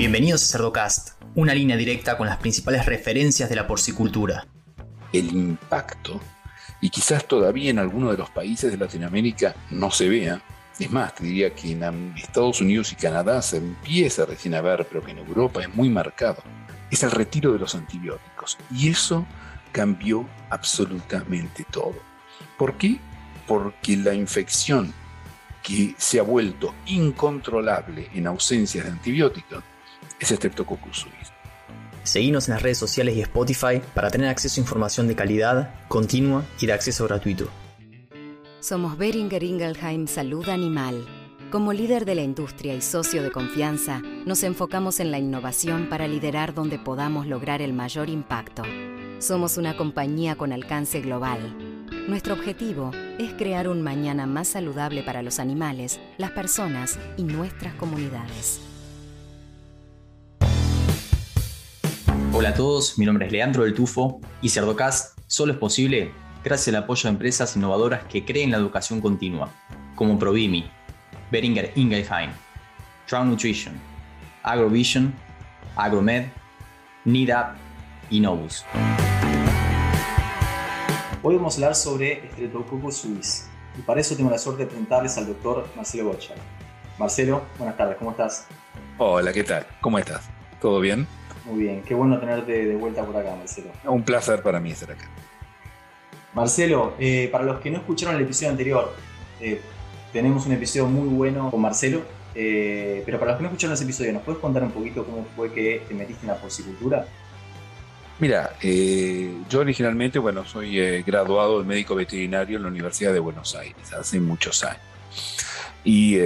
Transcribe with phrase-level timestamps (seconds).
[0.00, 4.46] Bienvenidos a Cerdocast, una línea directa con las principales referencias de la porcicultura.
[5.12, 6.18] El impacto,
[6.80, 10.40] y quizás todavía en algunos de los países de Latinoamérica no se vea,
[10.78, 14.86] es más, te diría que en Estados Unidos y Canadá se empieza recién a ver,
[14.88, 16.42] pero que en Europa es muy marcado,
[16.90, 18.56] es el retiro de los antibióticos.
[18.74, 19.26] Y eso
[19.70, 21.96] cambió absolutamente todo.
[22.56, 22.96] ¿Por qué?
[23.46, 24.94] Porque la infección
[25.62, 29.62] que se ha vuelto incontrolable en ausencia de antibióticos
[30.20, 31.32] es Streptococcus suis.
[32.02, 36.44] Seguimos en las redes sociales y Spotify para tener acceso a información de calidad, continua
[36.60, 37.48] y de acceso gratuito.
[38.60, 41.06] Somos Beringer Ingelheim Salud Animal.
[41.50, 46.06] Como líder de la industria y socio de confianza, nos enfocamos en la innovación para
[46.06, 48.62] liderar donde podamos lograr el mayor impacto.
[49.18, 51.40] Somos una compañía con alcance global.
[52.08, 57.74] Nuestro objetivo es crear un mañana más saludable para los animales, las personas y nuestras
[57.74, 58.69] comunidades.
[62.32, 66.12] Hola a todos, mi nombre es Leandro del Tufo y Cerdocast solo es posible
[66.44, 69.50] gracias al apoyo de empresas innovadoras que creen la educación continua,
[69.96, 70.70] como Provimi,
[71.32, 72.30] Beringer Ingelheim,
[73.08, 73.74] Trout Nutrition,
[74.44, 75.12] Agrovision,
[75.74, 76.28] Agromed,
[77.04, 77.56] NIDAP
[78.10, 78.64] y Novus.
[81.24, 85.18] Hoy vamos a hablar sobre Streptococcus suis y para eso tengo la suerte de presentarles
[85.18, 86.34] al doctor Marcelo Bocha.
[86.96, 88.46] Marcelo, buenas tardes, ¿cómo estás?
[88.98, 89.66] Hola, ¿qué tal?
[89.80, 90.30] ¿Cómo estás?
[90.60, 91.08] ¿Todo bien?
[91.44, 93.70] Muy bien, qué bueno tenerte de vuelta por acá, Marcelo.
[93.84, 95.08] Un placer para mí estar acá.
[96.34, 98.94] Marcelo, eh, para los que no escucharon el episodio anterior,
[99.40, 99.60] eh,
[100.12, 102.02] tenemos un episodio muy bueno con Marcelo,
[102.34, 105.26] eh, pero para los que no escucharon ese episodio, ¿nos puedes contar un poquito cómo
[105.34, 107.06] fue que te metiste en la porcicultura?
[108.20, 113.92] Mira, yo originalmente, bueno, soy graduado de médico veterinario en la Universidad de Buenos Aires
[113.98, 114.82] hace muchos años.
[115.84, 116.18] Y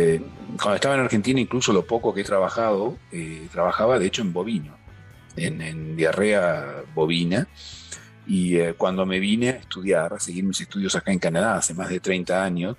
[0.60, 2.96] cuando estaba en Argentina, incluso lo poco que he trabajado,
[3.52, 4.83] trabajaba de hecho en bovino
[5.36, 7.48] en, diarrea bovina.
[8.26, 11.74] Y eh, cuando me vine a estudiar, a seguir mis estudios acá en Canadá hace
[11.74, 12.76] más de 30 años,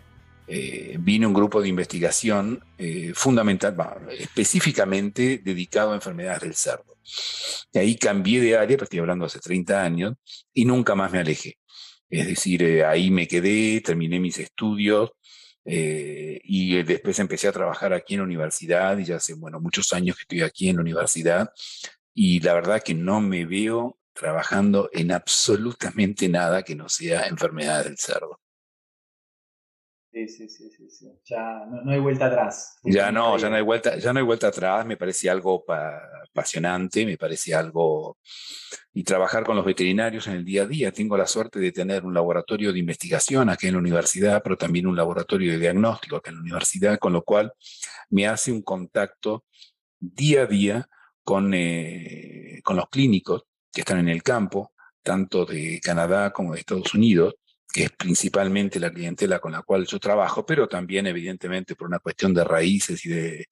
[0.47, 3.75] eh, vine un grupo de investigación eh, fundamental,
[4.17, 6.97] específicamente dedicado a enfermedades del cerdo.
[7.71, 10.13] Y ahí cambié de área, estoy hablando hace 30 años,
[10.53, 11.57] y nunca más me alejé.
[12.09, 15.11] Es decir, ahí me quedé, terminé mis estudios,
[15.67, 20.15] y después empecé a trabajar aquí en la universidad y ya hace bueno muchos años
[20.15, 21.49] que estoy aquí en la universidad
[22.15, 27.83] y la verdad que no me veo trabajando en absolutamente nada que no sea enfermedad
[27.83, 28.39] del cerdo.
[30.13, 32.77] Sí, sí, sí, sí, Ya no, hay vuelta atrás.
[32.85, 34.85] Ya no, ya no hay vuelta, ya no hay vuelta atrás.
[34.85, 38.17] Me parece algo apasionante, me parece algo
[38.93, 40.93] y trabajar con los veterinarios en el día a día.
[40.93, 44.87] Tengo la suerte de tener un laboratorio de investigación aquí en la universidad, pero también
[44.87, 47.51] un laboratorio de diagnóstico aquí en la universidad, con lo cual
[48.09, 49.43] me hace un contacto
[49.99, 50.89] día a día
[51.25, 53.43] con, eh, con los clínicos
[53.73, 54.71] que están en el campo,
[55.03, 57.35] tanto de Canadá como de Estados Unidos,
[57.73, 61.99] que es principalmente la clientela con la cual yo trabajo, pero también evidentemente por una
[61.99, 63.45] cuestión de raíces y de,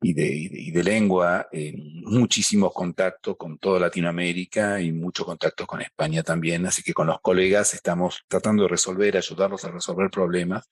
[0.00, 5.82] y de, y de, lengua, eh, muchísimos contactos con toda Latinoamérica y mucho contacto con
[5.82, 10.68] España también, así que con los colegas estamos tratando de resolver, ayudarlos a resolver problemas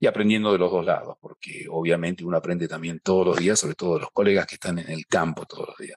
[0.00, 3.74] y aprendiendo de los dos lados, porque obviamente uno aprende también todos los días, sobre
[3.74, 5.96] todo de los colegas que están en el campo todos los días.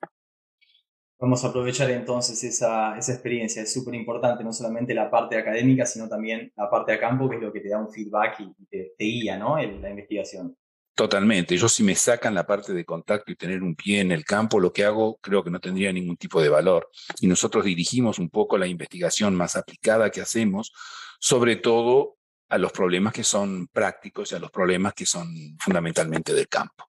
[1.20, 5.86] Vamos a aprovechar entonces esa, esa experiencia, es súper importante, no solamente la parte académica,
[5.86, 8.66] sino también la parte de campo, que es lo que te da un feedback y
[8.66, 9.60] te, guía ¿no?
[9.60, 10.58] en la investigación.
[10.96, 11.56] Totalmente.
[11.58, 14.60] Yo si me sacan la parte de contacto y tener un pie en el campo,
[14.60, 16.90] lo que hago creo que no tendría ningún tipo de valor.
[17.20, 20.74] Y nosotros dirigimos un poco la investigación más aplicada que hacemos,
[21.20, 22.18] sobre todo
[22.52, 26.86] a los problemas que son prácticos y a los problemas que son fundamentalmente del campo.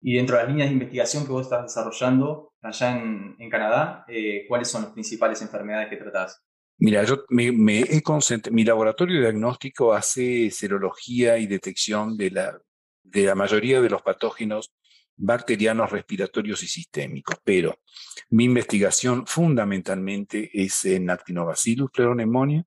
[0.00, 4.44] Y dentro de las líneas de investigación que vos estás desarrollando allá en, Canadá, eh,
[4.46, 6.40] ¿cuáles son las principales enfermedades que tratás?
[6.78, 12.56] Mira, yo me, he concentrado, mi laboratorio de diagnóstico hace serología y detección de la,
[13.02, 14.72] de la mayoría de los patógenos
[15.18, 17.80] bacterianos, respiratorios y sistémicos, pero
[18.30, 22.64] mi investigación fundamentalmente es en Actinobacillus pleuromoniae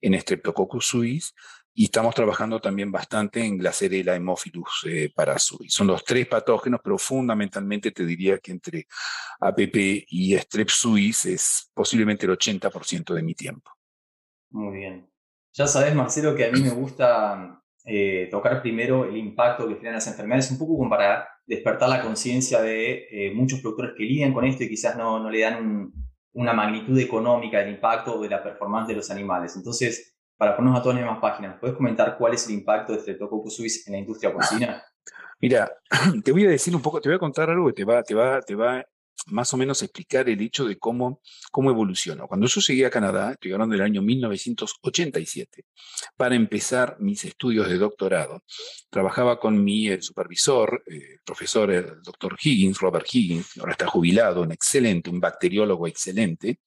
[0.00, 1.34] en Streptococcus suis
[1.78, 5.68] y estamos trabajando también bastante en Glacerella hemophilus eh, parasui.
[5.68, 8.86] Son los tres patógenos, pero fundamentalmente te diría que entre
[9.40, 13.70] APP y Strep suis es posiblemente el 80% de mi tiempo.
[14.50, 15.10] Muy bien.
[15.52, 19.94] Ya sabes, Marcelo, que a mí me gusta eh, tocar primero el impacto que tienen
[19.94, 24.34] las enfermedades, un poco como para despertar la conciencia de eh, muchos productores que lidian
[24.34, 25.94] con esto y quizás no, no le dan un,
[26.32, 29.54] una magnitud económica del impacto de la performance de los animales.
[29.56, 33.00] Entonces, para ponernos a todas las mismas páginas, ¿puedes comentar cuál es el impacto de
[33.00, 34.82] Streptococcus suis en la industria porcina?
[35.40, 35.70] Mira,
[36.24, 38.14] te voy a decir un poco, te voy a contar algo que te va, te
[38.14, 38.84] va, te va
[39.26, 41.20] más o menos explicar el hecho de cómo,
[41.50, 42.26] cómo evolucionó.
[42.26, 45.64] Cuando yo llegué a Canadá, estoy hablando del año 1987,
[46.16, 48.42] para empezar mis estudios de doctorado,
[48.90, 54.42] trabajaba con mi eh, supervisor, eh, profesor, el doctor Higgins, Robert Higgins, ahora está jubilado,
[54.42, 56.60] un excelente, un bacteriólogo excelente,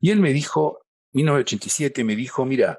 [0.00, 2.78] y él me dijo, 1987, me dijo, mira,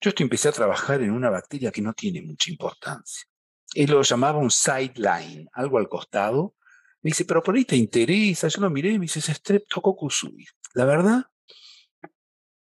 [0.00, 3.26] yo estoy empecé a trabajar en una bacteria que no tiene mucha importancia.
[3.74, 6.54] Él lo llamaba un sideline, algo al costado,
[7.02, 8.48] me dice, pero por ahí te interesa.
[8.48, 10.54] Yo lo miré y me dice, es Streptococcus suis.
[10.74, 11.24] La verdad,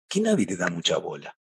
[0.07, 1.35] que nadie le da mucha bola.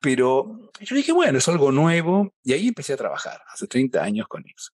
[0.00, 2.34] Pero yo dije, bueno, es algo nuevo.
[2.42, 4.72] Y ahí empecé a trabajar, hace 30 años con eso.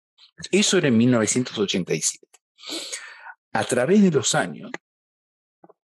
[0.51, 2.27] Eso era en 1987.
[3.53, 4.71] A través de los años,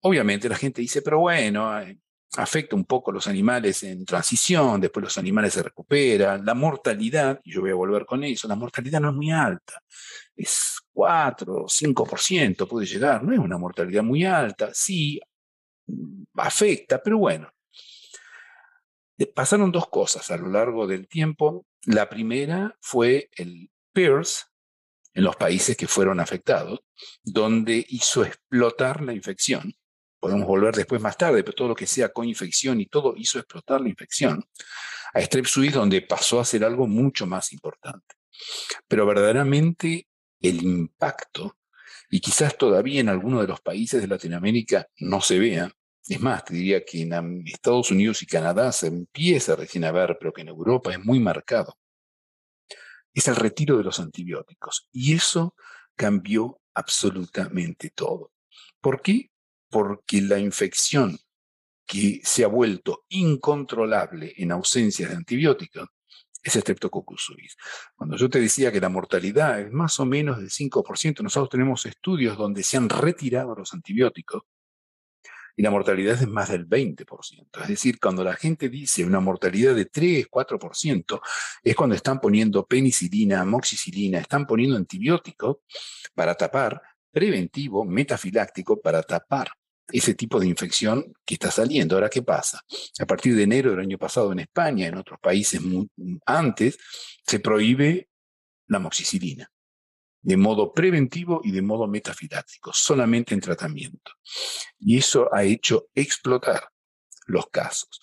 [0.00, 1.98] obviamente la gente dice, pero bueno, eh,
[2.36, 7.40] afecta un poco a los animales en transición, después los animales se recuperan, la mortalidad,
[7.44, 9.82] y yo voy a volver con eso, la mortalidad no es muy alta,
[10.36, 15.20] es 4 o 5% puede llegar, no es una mortalidad muy alta, sí
[16.34, 17.50] afecta, pero bueno.
[19.34, 21.66] Pasaron dos cosas a lo largo del tiempo.
[21.84, 24.46] La primera fue el PIRS
[25.12, 26.81] en los países que fueron afectados,
[27.22, 29.72] donde hizo explotar la infección
[30.24, 33.82] podemos volver después más tarde, pero todo lo que sea coinfección y todo hizo explotar
[33.82, 34.42] la infección,
[35.12, 38.14] a Strep suis donde pasó a ser algo mucho más importante.
[38.88, 40.08] Pero verdaderamente
[40.40, 41.58] el impacto,
[42.08, 45.70] y quizás todavía en algunos de los países de Latinoamérica no se vea,
[46.08, 50.16] es más, te diría que en Estados Unidos y Canadá se empieza recién a ver,
[50.18, 51.76] pero que en Europa es muy marcado,
[53.12, 54.88] es el retiro de los antibióticos.
[54.90, 55.54] Y eso
[55.96, 58.32] cambió absolutamente todo.
[58.80, 59.33] ¿Por qué?
[59.74, 61.18] Porque la infección
[61.84, 65.88] que se ha vuelto incontrolable en ausencia de antibióticos
[66.40, 67.56] es Streptococcus suis.
[67.96, 71.86] Cuando yo te decía que la mortalidad es más o menos del 5%, nosotros tenemos
[71.86, 74.44] estudios donde se han retirado los antibióticos
[75.56, 77.62] y la mortalidad es más del 20%.
[77.62, 81.20] Es decir, cuando la gente dice una mortalidad de 3, 4%,
[81.64, 85.56] es cuando están poniendo penicilina, amoxicilina, están poniendo antibióticos
[86.14, 86.80] para tapar,
[87.10, 89.48] preventivo, metafiláctico, para tapar
[89.88, 91.94] ese tipo de infección que está saliendo.
[91.94, 92.60] Ahora, ¿qué pasa?
[92.98, 95.60] A partir de enero del año pasado en España, en otros países
[96.26, 96.78] antes,
[97.26, 98.08] se prohíbe
[98.66, 99.50] la moxicilina
[100.25, 104.12] de modo preventivo y de modo metafiláctico, solamente en tratamiento.
[104.78, 106.70] Y eso ha hecho explotar
[107.26, 108.00] los casos.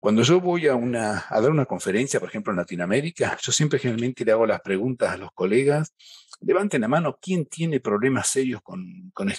[0.00, 3.78] Cuando yo voy a, una, a dar una conferencia, por ejemplo, en Latinoamérica, yo siempre
[3.78, 5.94] generalmente le hago las preguntas a los colegas,
[6.40, 9.30] levanten la mano, ¿quién tiene problemas serios con, con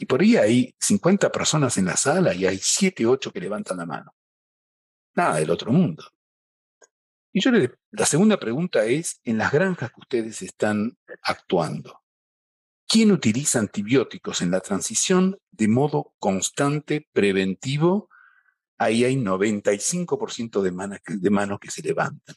[0.00, 3.76] y por ahí hay 50 personas en la sala y hay 7, 8 que levantan
[3.76, 4.14] la mano.
[5.14, 6.02] Nada del otro mundo.
[7.32, 12.00] Y yo le, la segunda pregunta es, en las granjas que ustedes están actuando,
[12.88, 18.08] ¿quién utiliza antibióticos en la transición de modo constante, preventivo?
[18.78, 22.36] Ahí hay 95% de, de manos que se levantan.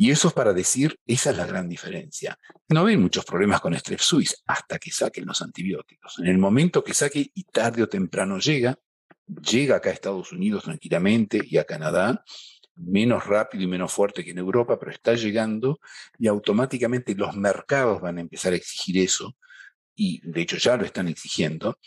[0.00, 2.38] Y eso es para decir, esa es la gran diferencia.
[2.68, 6.20] No ven muchos problemas con Strep suis hasta que saquen los antibióticos.
[6.20, 8.78] En el momento que saque, y tarde o temprano llega,
[9.26, 12.24] llega acá a Estados Unidos tranquilamente y a Canadá,
[12.76, 15.80] menos rápido y menos fuerte que en Europa, pero está llegando
[16.16, 19.36] y automáticamente los mercados van a empezar a exigir eso
[19.96, 21.80] y de hecho ya lo están exigiendo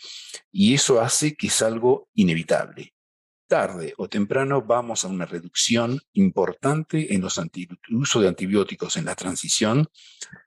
[0.50, 2.92] y eso hace que es algo inevitable
[3.52, 7.38] tarde o temprano vamos a una reducción importante en los
[7.90, 9.86] uso de antibióticos en la transición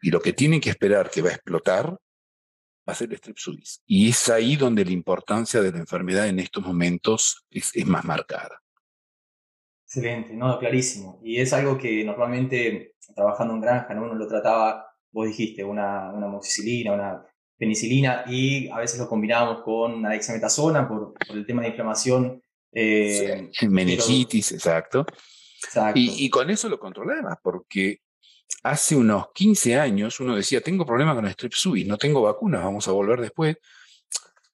[0.01, 3.37] y lo que tienen que esperar que va a explotar va a ser el strep
[3.37, 3.83] suis.
[3.85, 8.59] Y es ahí donde la importancia de la enfermedad en estos momentos es, más marcada.
[9.85, 11.19] Excelente, no, clarísimo.
[11.23, 14.05] Y es algo que normalmente trabajando en granja, ¿no?
[14.05, 17.23] uno lo trataba, vos dijiste, una, una moxicilina, una
[17.55, 22.41] penicilina, y a veces lo combinábamos con una dexametasona por, por el tema de inflamación
[22.75, 25.05] eh, meningitis, exacto.
[25.95, 28.01] Y, con eso lo controlaba, porque
[28.63, 32.87] hace unos 15 años uno decía, tengo problemas con strep suis, no tengo vacunas, vamos
[32.87, 33.57] a volver después.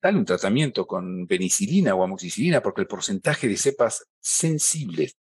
[0.01, 5.17] Dale un tratamiento con penicilina o amoxicilina, porque el porcentaje de cepas sensibles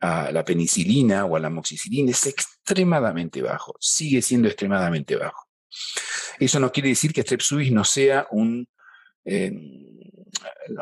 [0.00, 5.48] a la penicilina o a la amoxicilina es extremadamente bajo, sigue siendo extremadamente bajo.
[6.38, 8.66] Eso no quiere decir que strep suis no sea un...
[9.24, 9.52] Eh,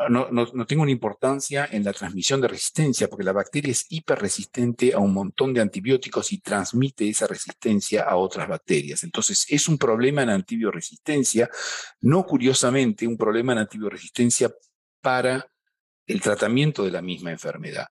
[0.09, 4.93] no, no, tengo una importancia en la transmisión de resistencia, porque la bacteria es hiperresistente
[4.93, 9.03] a un montón de antibióticos y transmite esa resistencia a otras bacterias.
[9.03, 11.49] Entonces, es un problema en antibioresistencia,
[12.01, 14.53] no curiosamente un problema en antibioresistencia
[15.01, 15.49] para
[16.05, 17.87] el tratamiento de la misma enfermedad.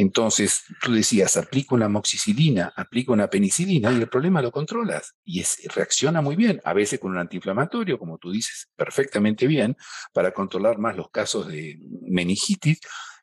[0.00, 5.42] Entonces, tú decías, aplico una moxicilina, aplico una penicilina y el problema lo controlas y
[5.74, 9.76] reacciona muy bien, a veces con un antiinflamatorio, como tú dices, perfectamente bien,
[10.12, 12.78] para controlar más los casos de meningitis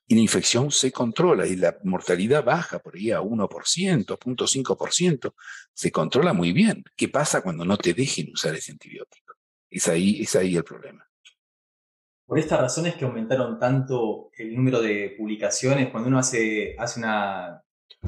[0.05, 5.33] y la infección se controla y la mortalidad baja por ahí a 1%, 0.5%,
[5.73, 6.83] se controla muy bien.
[6.97, 9.35] ¿Qué pasa cuando no te dejen usar ese antibiótico?
[9.69, 11.07] Es ahí, es ahí el problema.
[12.25, 15.89] Por esta razón es que aumentaron tanto el número de publicaciones.
[15.89, 17.61] Cuando uno hace, hace una...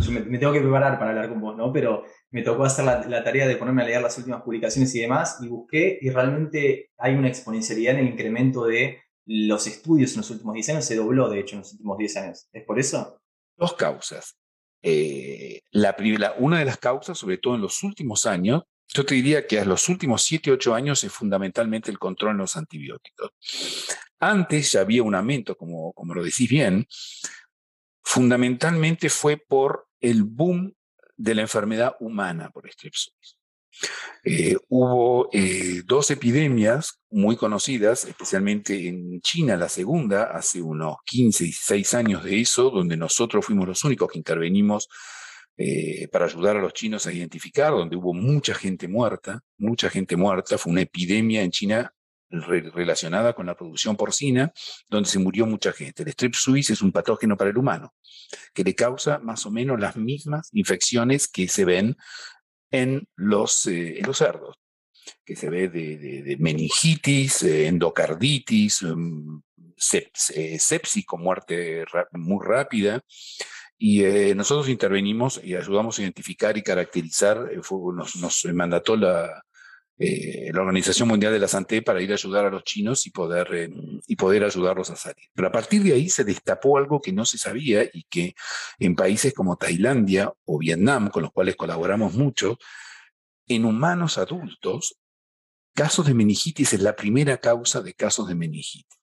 [0.10, 1.72] Me, tengo que preparar para hablar con vos, ¿no?
[1.72, 5.38] Pero me tocó hacer la, tarea de ponerme a leer las últimas publicaciones y demás,
[5.42, 10.30] y busqué, y realmente hay una exponencialidad en el incremento de los estudios en los
[10.30, 10.86] últimos 10 años.
[10.86, 12.48] Se dobló, de hecho, en los últimos 10 años.
[12.52, 13.22] ¿Es por eso?
[13.56, 14.38] Dos causas.
[14.82, 15.96] Eh, la,
[16.38, 19.66] una de las causas, sobre todo en los últimos años, yo te diría que a
[19.66, 23.32] los últimos 7, 8 años es fundamentalmente el control en los antibióticos.
[24.20, 26.88] Antes había un aumento, como, como lo decís bien,
[28.04, 30.74] fundamentalmente fue por el boom
[31.16, 33.38] de la enfermedad humana por Streptococcus.
[34.24, 41.44] Eh, hubo eh, dos epidemias muy conocidas, especialmente en China, la segunda, hace unos 15,
[41.46, 44.90] 16 años de eso, donde nosotros fuimos los únicos que intervenimos
[45.58, 50.16] eh, para ayudar a los chinos a identificar, donde hubo mucha gente muerta, mucha gente
[50.16, 51.94] muerta, fue una epidemia en China
[52.30, 54.52] relacionada con la producción porcina,
[54.90, 56.04] donde se murió mucha gente.
[56.04, 57.94] El strep suis es un patógeno para el humano,
[58.54, 61.96] que le causa más o menos las mismas infecciones que se ven
[62.72, 64.58] en los, eh, cerdos,
[65.26, 69.40] que se ve de, meningitis, eh, endocarditis, mm,
[70.34, 73.02] eh, sepsis con muerte muy rápida.
[73.80, 74.02] Y
[74.34, 77.48] nosotros intervenimos y ayudamos a identificar y caracterizar,
[77.94, 79.44] nos, nos mandató la,
[80.00, 83.12] eh, la Organización Mundial de la Santé para ir a ayudar a los chinos y
[83.12, 83.70] poder, eh,
[84.08, 85.26] y poder ayudarlos a salir.
[85.34, 88.36] Pero a partir de ahí se destapó algo que no se sabía y que
[88.80, 92.58] en países como Tailandia o Vietnam, con los cuales colaboramos mucho,
[93.48, 94.98] en humanos adultos,
[95.74, 98.98] casos de meningitis es la primera causa de casos de meningitis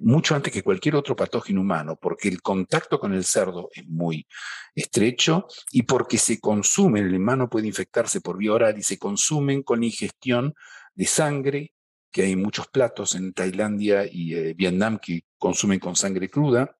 [0.00, 4.26] mucho antes que cualquier otro patógeno humano, porque el contacto con el cerdo es muy
[4.74, 9.62] estrecho y porque se consumen, el humano puede infectarse por vía oral y se consumen
[9.62, 10.54] con ingestión
[10.94, 11.72] de sangre,
[12.10, 16.76] que hay muchos platos en Tailandia y eh, Vietnam que consumen con sangre cruda,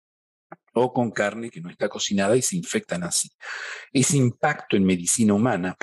[0.75, 3.31] o con carne que no está cocinada y se infectan así.
[3.93, 5.77] Ese impacto en medicina humana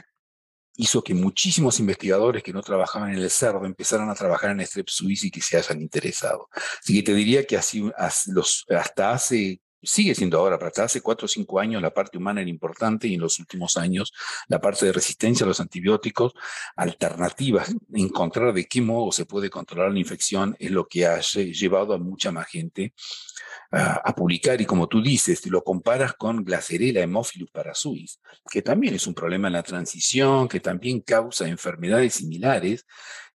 [0.79, 4.87] hizo que muchísimos investigadores que no trabajaban en el cerdo empezaran a trabajar en Strep
[4.87, 6.47] suis y que se hayan interesado.
[6.81, 11.25] Así que te diría que así, hasta hace sigue siendo ahora, pero hasta hace cuatro
[11.25, 14.13] o cinco años la parte humana era importante y en los últimos años
[14.47, 16.33] la parte de resistencia a los antibióticos,
[16.75, 21.93] alternativas, encontrar de qué modo se puede controlar la infección es lo que ha llevado
[21.93, 22.93] a mucha más gente
[23.71, 24.59] a, publicar.
[24.61, 28.19] Y como tú dices, lo comparas con Glacerella Hemophilus parasuis,
[28.49, 32.85] que también es un problema en la transición, que también causa enfermedades similares,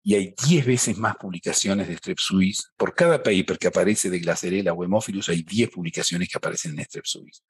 [0.03, 2.71] y hay 10 veces más publicaciones de Strep suis.
[2.75, 6.85] Por cada paper que aparece de Glacerella o Hemophilus, hay 10 publicaciones que aparecen en
[6.85, 7.43] Strep suis,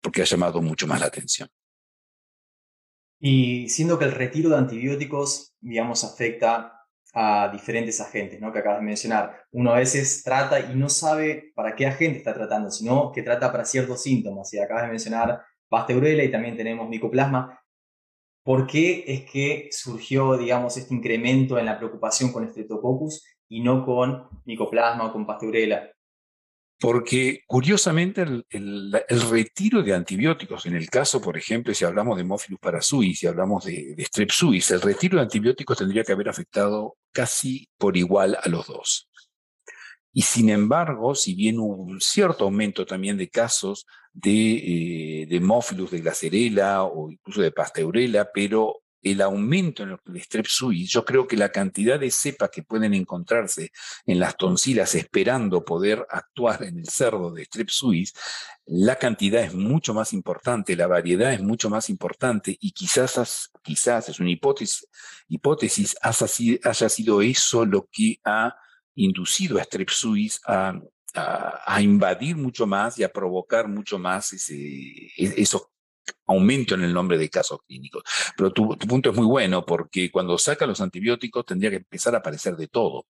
[0.00, 1.48] porque ha llamado mucho más la atención.
[3.20, 6.74] Y siendo que el retiro de antibióticos, digamos, afecta
[7.14, 8.52] a diferentes agentes, ¿no?
[8.52, 9.44] Que acabas de mencionar.
[9.52, 13.52] Uno a veces trata y no sabe para qué agente está tratando, sino que trata
[13.52, 14.52] para ciertos síntomas.
[14.52, 17.58] Y acabas de mencionar pasteurela y también tenemos micoplasma.
[18.44, 23.84] ¿Por qué es que surgió, digamos, este incremento en la preocupación con Streptococcus y no
[23.84, 25.90] con micoplasma o con pasteurela?
[26.78, 28.92] Porque curiosamente el,
[29.30, 33.64] retiro de antibióticos, en el caso, por ejemplo, si hablamos de Mophilus parasuis, si hablamos
[33.64, 38.66] de, de el retiro de antibióticos tendría que haber afectado casi por igual a los
[38.66, 39.08] dos.
[40.16, 44.30] Y sin embargo, si bien hubo un cierto aumento también de casos de,
[45.22, 50.88] eh, de de Glacerella o incluso de Pasteurella, pero el aumento en el strep suis,
[50.88, 53.72] yo creo que la cantidad de cepas que pueden encontrarse
[54.06, 58.14] en las tonsilas esperando poder actuar en el cerdo de strep suis,
[58.66, 64.08] la cantidad es mucho más importante, la variedad es mucho más importante y quizás, quizás
[64.08, 64.88] es una hipótesis,
[65.28, 68.56] hipótesis haya sido eso lo que ha
[68.94, 70.80] inducido a strep suis a,
[71.80, 75.68] invadir mucho más y a provocar mucho más ese, e, esos
[76.26, 78.02] aumento en el nombre de casos clínicos.
[78.36, 82.18] Pero tu, punto es muy bueno porque cuando saca los antibióticos tendría que empezar a
[82.18, 83.06] aparecer de todo.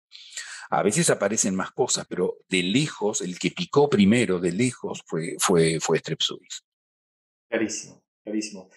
[0.70, 5.36] A veces aparecen más cosas, pero de lejos, el que picó primero, de lejos, fue,
[5.38, 6.64] fue, fue Strep suis.
[7.50, 8.70] Clarísimo, clarísimo.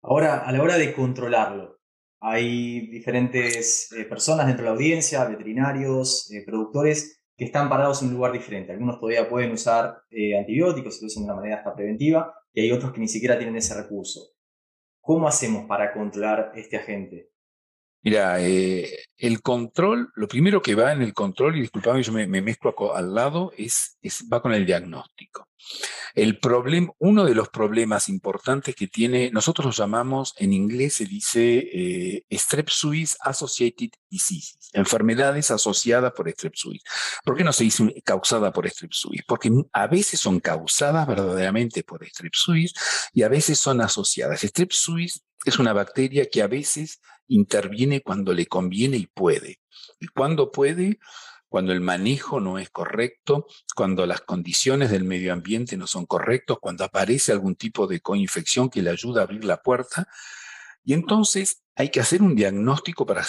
[0.00, 1.81] Ahora, a la hora de controlarlo,
[2.24, 8.08] hay diferentes eh, personas dentro de la audiencia, veterinarios, eh, productores, que están parados en
[8.08, 8.70] un lugar diferente.
[8.70, 12.70] Algunos todavía pueden usar eh, antibióticos, se usan de una manera hasta preventiva, y hay
[12.70, 14.20] otros que ni siquiera tienen ese recurso.
[15.00, 17.31] ¿Cómo hacemos para controlar este agente?
[18.02, 22.26] Mira, eh, el control, lo primero que va en el control, y disculpame, yo me,
[22.26, 23.96] mezclo al lado, es,
[24.32, 25.48] va con el diagnóstico.
[26.14, 31.06] El problema, uno de los problemas importantes que tiene, nosotros lo llamamos, en inglés se
[31.06, 36.82] dice eh, Strep suis associated diseases, enfermedades asociadas por Strep suis.
[37.24, 39.22] ¿Por qué no se dice causada por Strep suis?
[39.26, 42.74] Porque a veces son causadas verdaderamente por Strep suis
[43.12, 44.40] y a veces son asociadas.
[44.40, 47.00] Strep suis es una bacteria que a veces
[47.34, 49.60] interviene cuando le conviene y puede.
[50.00, 50.98] ¿Y cuando puede?
[51.48, 56.56] Cuando el manejo no es correcto, cuando las condiciones del medio ambiente no son correctas,
[56.60, 60.08] cuando aparece algún tipo de coinfección que le ayuda a abrir la puerta.
[60.82, 63.24] Y entonces hay que hacer un diagnóstico para,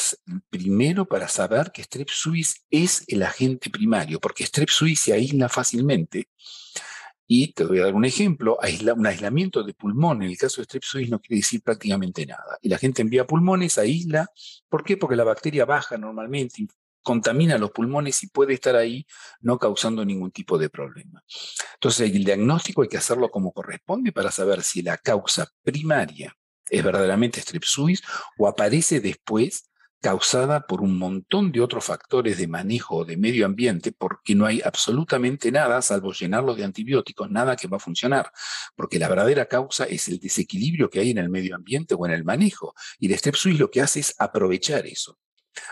[0.50, 5.50] primero para saber que Strep suis es el agente primario, porque Strep suis se aísla
[5.50, 6.30] fácilmente
[7.28, 8.58] y te voy a dar un ejemplo,
[8.96, 12.58] un aislamiento de pulmón en el caso de strep suis no quiere decir prácticamente nada.
[12.62, 14.28] Y la gente envía pulmones, aísla.
[14.70, 14.98] ¿Por qué?
[14.98, 16.68] Porque la bacteria baja normalmente,
[17.02, 19.06] contamina los pulmones y puede estar ahí
[19.42, 21.24] no causando ningún tipo de problema.
[21.76, 26.36] Entonces el diagnóstico hay que hacerlo como corresponde para saber si la causa primaria
[26.70, 28.02] es verdaderamente strep suis
[28.38, 29.70] o aparece después
[30.04, 34.60] causada por un montón de otros factores de manejo de medio ambiente, porque no hay
[34.62, 38.30] absolutamente nada, salvo llenarlo de antibióticos, nada que va a funcionar,
[38.76, 42.12] porque la verdadera causa es el desequilibrio que hay en el medio ambiente o en
[42.12, 45.20] el manejo, y el Step Suisse lo que hace es aprovechar eso.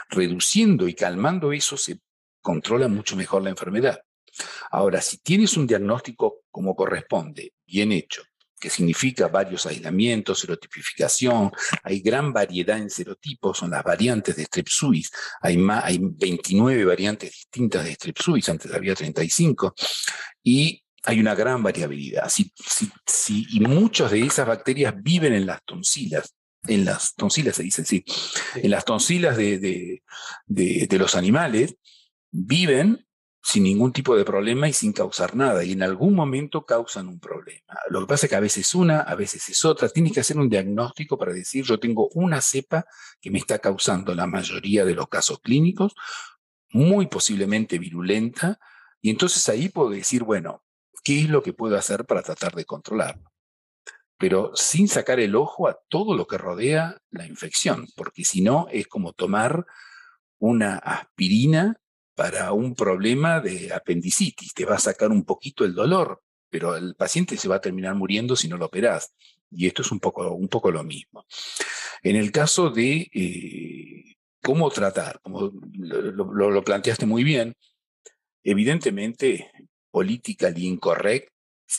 [0.09, 1.99] Reduciendo y calmando eso se
[2.41, 3.99] controla mucho mejor la enfermedad.
[4.71, 8.23] Ahora, si tienes un diagnóstico como corresponde, bien hecho,
[8.61, 11.51] que significa varios aislamientos, serotipificación,
[11.83, 16.85] hay gran variedad en serotipos, son las variantes de Strep suis, hay, más, hay 29
[16.85, 19.73] variantes distintas de Strep suis, antes había 35,
[20.43, 22.29] y hay una gran variabilidad.
[22.29, 22.53] Si,
[23.49, 26.35] y muchas de esas bacterias viven en las tonsilas,
[26.67, 28.05] en las tonsilas se dice, sí,
[28.55, 30.03] en las tonsilas de,
[30.45, 31.75] de los animales,
[32.29, 33.03] viven
[33.43, 37.19] sin ningún tipo de problema y sin causar nada, y en algún momento causan un
[37.19, 37.79] problema.
[37.89, 39.89] Lo que pasa es que a veces una, a veces es otra.
[39.89, 42.85] Tienes que hacer un diagnóstico para decir, yo tengo una cepa
[43.19, 45.95] que me está causando la mayoría de los casos clínicos,
[46.69, 48.59] muy posiblemente virulenta,
[49.01, 50.63] y entonces ahí puedo decir, bueno,
[51.03, 53.31] ¿qué es lo que puedo hacer para tratar de controlarlo?
[54.19, 58.67] Pero sin sacar el ojo a todo lo que rodea la infección, porque si no
[58.71, 59.65] es como tomar
[60.37, 61.80] una aspirina
[62.15, 64.53] para un problema de apendicitis.
[64.53, 67.95] Te va a sacar un poquito el dolor, pero el paciente se va a terminar
[67.95, 69.13] muriendo si no lo operas.
[69.49, 71.25] Y esto es un poco, un poco lo mismo.
[72.03, 77.55] En el caso de eh, cómo tratar, como lo, planteaste muy bien,
[78.43, 79.51] evidentemente,
[79.91, 81.31] política incorrecto,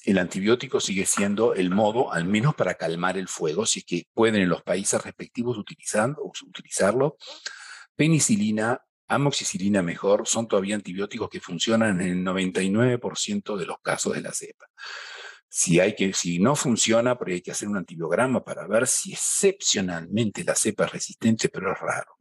[0.05, 4.07] el antibiótico sigue siendo el modo, al menos para calmar el fuego, si es que
[4.15, 7.19] pueden en los países respectivos utilizando, utilizarlo.
[7.95, 8.81] Penicilina
[9.15, 14.33] amoxicilina mejor, son todavía antibióticos que funcionan en el 99% de los casos de la
[14.33, 14.67] cepa.
[15.49, 19.13] Si, hay que, si no funciona, pero hay que hacer un antibiograma para ver si
[19.13, 22.17] excepcionalmente la cepa es resistente, pero es raro.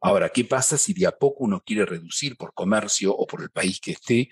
[0.00, 3.50] Ahora, ¿qué pasa si de a poco uno quiere reducir por comercio o por el
[3.50, 4.28] país que esté?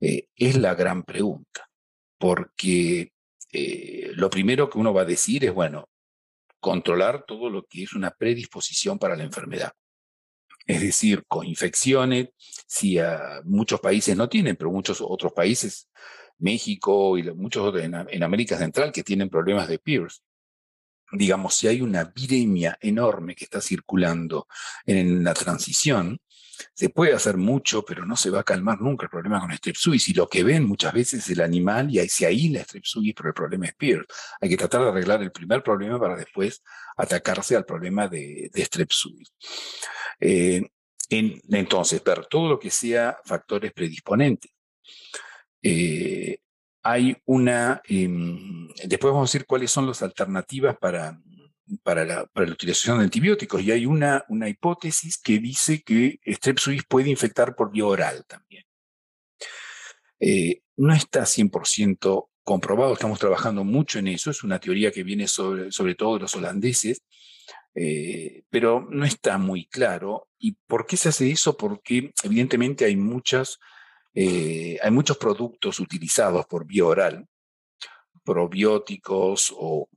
[0.00, 1.70] Eh, es la gran pregunta,
[2.18, 3.12] porque
[3.52, 5.88] eh, lo primero que uno va a decir es, bueno,
[6.60, 9.72] controlar todo lo que es una predisposición para la enfermedad
[10.66, 12.28] es decir, con infecciones,
[12.66, 12.98] si
[13.44, 15.88] muchos países no tienen, pero muchos otros países,
[16.38, 20.22] México y muchos en, en América Central, que tienen problemas de PIRS.
[21.12, 24.46] Digamos, si hay una viremia enorme que está circulando
[24.86, 26.18] en la transición,
[26.74, 29.76] se puede hacer mucho, pero no se va a calmar nunca el problema con Strep
[29.76, 30.08] suis.
[30.08, 33.14] Y lo que ven muchas veces es el animal y ahí se aísla Strep suis,
[33.14, 34.06] pero el problema es PIRS.
[34.40, 36.62] Hay que tratar de arreglar el primer problema para después
[36.96, 39.32] atacarse al problema de, de Strep suis.
[40.20, 40.62] Eh,
[41.10, 44.50] entonces, ver todo lo que sea factores predisponentes.
[45.62, 46.38] Eh,
[46.82, 51.18] hay una, em, después vamos a decir cuáles son las alternativas para,
[51.82, 56.84] para, la, utilización de antibióticos, y hay una, una hipótesis que dice que Strep suis
[56.84, 58.64] puede infectar por vía oral también.
[60.20, 65.28] Eh, no está 100% comprobado, estamos trabajando mucho en eso, es una teoría que viene
[65.28, 67.02] sobre, sobre todo de los holandeses,
[67.74, 70.28] eh, pero no está muy claro.
[70.38, 71.56] ¿Y por qué se hace eso?
[71.56, 73.58] Porque evidentemente hay, muchas,
[74.14, 77.26] eh, hay muchos productos utilizados por vía oral,
[78.24, 79.88] probióticos o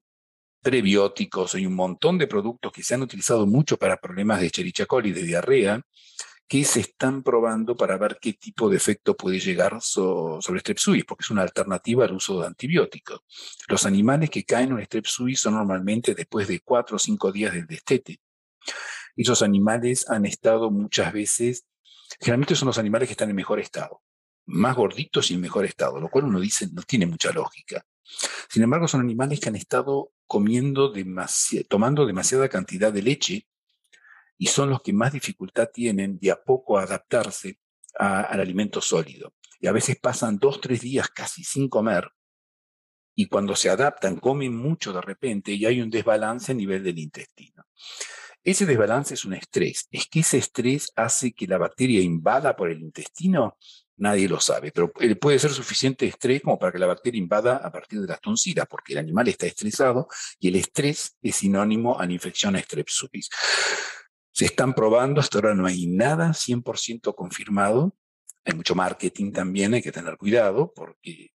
[0.65, 4.87] prebióticos, hay un montón de productos que se han utilizado mucho para problemas de Escherichia
[4.87, 5.79] coli, de diarrea,
[6.47, 11.05] que se están probando para ver qué tipo de efecto puede llegar sobre strep suis,
[11.05, 13.19] porque es una alternativa al uso de antibióticos.
[13.67, 17.53] Los animales que caen en strep suis son normalmente después de cuatro o cinco días
[17.53, 18.19] del destete.
[19.15, 21.67] Esos animales han estado muchas veces,
[22.19, 24.01] generalmente son los animales que están en mejor estado,
[24.47, 27.85] más gorditos y en mejor estado, lo cual uno dice no tiene mucha lógica.
[28.49, 30.93] Sin embargo, son animales que han estado comiendo
[31.67, 33.47] tomando demasiada cantidad de leche
[34.37, 37.59] y son los que más dificultad tienen de a poco adaptarse
[37.97, 39.33] al alimento sólido.
[39.61, 42.11] Y a veces pasan dos, tres días casi sin comer
[43.15, 46.99] y cuando se adaptan comen mucho de repente y hay un desbalance a nivel del
[46.99, 47.65] intestino.
[48.43, 49.87] Ese desbalance es un estrés.
[49.89, 53.57] Es que ese estrés hace que la bacteria invada por el intestino.
[53.97, 57.57] Nadie lo sabe, pero eh, puede ser suficiente estrés como para que la bacteria invada
[57.57, 60.07] a partir de las tonsilas, porque el animal está estresado
[60.39, 63.29] y el estrés es sinónimo a la infección a Streptococcus
[64.35, 67.95] se están probando, hasta ahora no hay nada 100% confirmado.
[68.43, 71.31] Hay mucho marketing también, hay que tener cuidado porque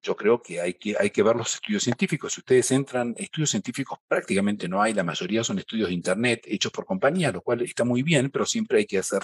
[0.00, 2.34] yo creo que hay, que hay que ver los estudios científicos.
[2.34, 6.70] Si ustedes entran, estudios científicos prácticamente no hay, la mayoría son estudios de Internet hechos
[6.70, 9.22] por compañías, lo cual está muy bien, pero siempre hay que hacer,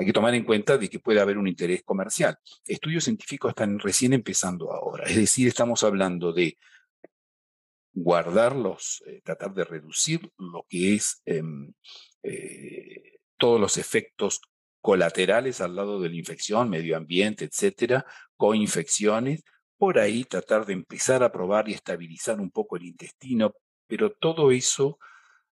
[0.00, 2.38] hay que tomar en cuenta de que puede haber un interés comercial.
[2.64, 6.56] Estudios científicos están recién empezando ahora, es decir, estamos hablando de
[7.92, 11.74] guardarlos, eh, tratar de reducir lo que es em,
[12.22, 14.40] eh, todos los efectos
[14.80, 18.06] colaterales al lado de la infección, medio ambiente, etcétera,
[18.38, 19.44] coinfecciones,
[19.76, 23.54] por ahí tratar de empezar a probar y estabilizar un poco el intestino,
[23.86, 24.98] pero todo eso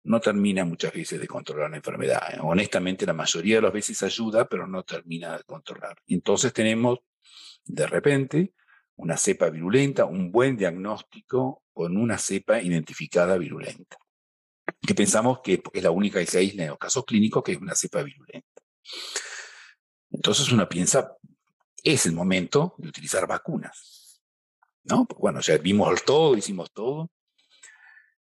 [0.06, 2.22] no termina muchas veces de controlar la enfermedad.
[2.40, 5.96] Honestamente, la mayoría de las veces ayuda, pero no termina de controlar.
[6.06, 7.00] Entonces tenemos,
[7.64, 8.54] de repente,
[8.96, 13.98] una cepa virulenta, un buen diagnóstico con una cepa identificada virulenta
[14.80, 17.74] que pensamos que es la única que se en los casos clínicos, que es una
[17.74, 18.62] cepa virulenta.
[20.10, 21.16] Entonces uno piensa,
[21.82, 24.22] es el momento de utilizar vacunas.
[24.84, 25.06] ¿No?
[25.18, 27.10] Bueno, ya vimos todo, hicimos todo.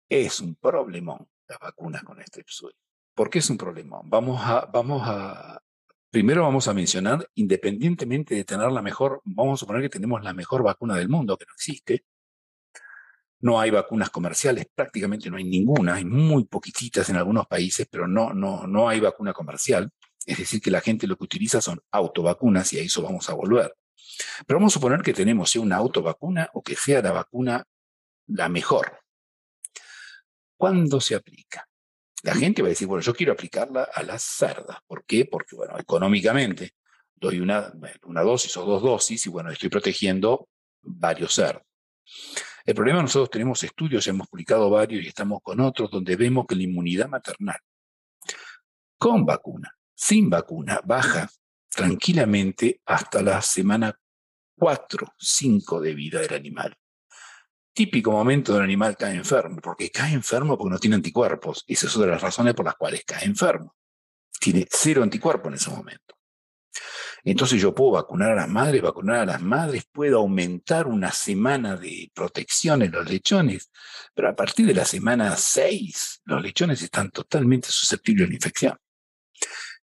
[0.07, 2.75] Es un problemón las vacunas con este episodio.
[3.15, 4.10] ¿Por qué es un problemón?
[4.10, 5.62] Vamos a, vamos a,
[6.10, 10.34] primero vamos a mencionar, independientemente de tener la mejor, vamos a suponer que tenemos la
[10.34, 12.06] mejor vacuna del mundo, que no existe,
[13.43, 18.08] no hay vacunas comerciales, prácticamente no hay ninguna, hay muy poquititas en algunos países, pero
[18.08, 19.91] no, no, no hay vacuna comercial.
[20.25, 23.34] Es decir, que la gente lo que utiliza son autovacunas y a eso vamos a
[23.34, 23.75] volver.
[24.47, 27.65] Pero vamos a suponer que tenemos sea una autovacuna o que sea la vacuna
[28.27, 29.02] la mejor.
[30.63, 31.67] ¿Cuándo se aplica?
[32.23, 34.78] La gente va a decir, bueno, yo quiero aplicarla a las cerdas.
[34.88, 35.26] ¿Por qué?
[35.26, 36.71] Porque, bueno, económicamente
[37.13, 37.73] doy una,
[38.06, 40.47] una dosis o dos dosis y, bueno, estoy protegiendo
[40.82, 41.63] varios cerdos.
[42.63, 46.56] El problema nosotros tenemos estudios, hemos publicado varios y estamos con otros donde vemos que
[46.56, 47.60] la inmunidad maternal
[48.97, 51.30] con vacuna, sin vacuna, baja
[51.67, 53.99] tranquilamente hasta la semana
[54.58, 56.78] 4, 5 de vida del animal.
[57.73, 61.63] Típico momento del animal cae enfermo, porque cae enfermo porque no tiene anticuerpos.
[61.67, 63.75] Esa es otra de las razones por las cuales cae enfermo.
[64.39, 66.15] Tiene cero anticuerpo en ese momento.
[67.23, 71.77] Entonces yo puedo vacunar a las madres, vacunar a las madres, puedo aumentar una semana
[71.77, 73.71] de protección en los lechones,
[74.13, 78.77] pero a partir de la semana 6 los lechones están totalmente susceptibles a la infección.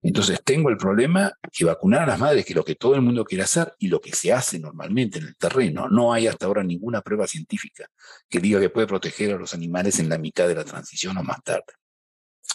[0.00, 3.02] Entonces tengo el problema que vacunar a las madres, que es lo que todo el
[3.02, 5.88] mundo quiere hacer y lo que se hace normalmente en el terreno.
[5.88, 7.88] No hay hasta ahora ninguna prueba científica
[8.28, 11.22] que diga que puede proteger a los animales en la mitad de la transición o
[11.24, 11.72] más tarde.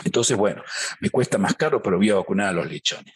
[0.06, 0.64] Entonces, bueno,
[1.02, 3.14] me cuesta más caro, pero voy a vacunar a los lechones.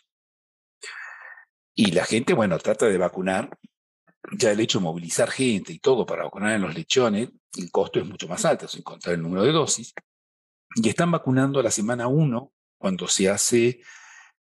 [1.74, 3.58] Y la gente, bueno, trata de vacunar.
[4.34, 8.00] Ya el hecho de movilizar gente y todo para vacunar en los lechones, el costo
[8.00, 9.94] es mucho más alto, sin contar el número de dosis.
[10.76, 13.80] Y están vacunando a la semana 1 cuando se hace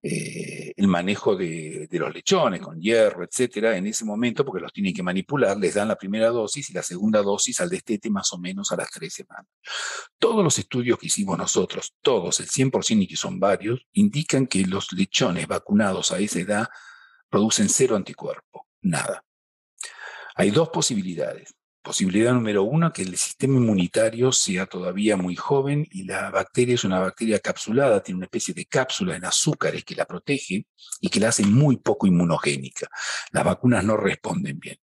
[0.04, 4.72] eh, el manejo de, de, los lechones con hierro, etcétera, en ese momento, porque los
[4.72, 8.32] tienen que manipular, les dan la primera dosis y la segunda dosis al destete más
[8.32, 9.46] o menos a las tres semanas.
[10.18, 14.66] Todos los estudios que hicimos nosotros, todos, el 100% y que son varios, indican que
[14.66, 16.68] los lechones vacunados a esa edad
[17.28, 19.24] producen cero anticuerpo, nada.
[20.34, 21.54] Hay dos posibilidades.
[21.82, 26.84] Posibilidad número uno, que el sistema inmunitario sea todavía muy joven y la bacteria es
[26.84, 30.64] una bacteria capsulada, tiene una especie de cápsula en azúcares que la protege
[31.00, 32.88] y que la hace muy poco inmunogénica.
[33.32, 34.76] Las vacunas no responden bien.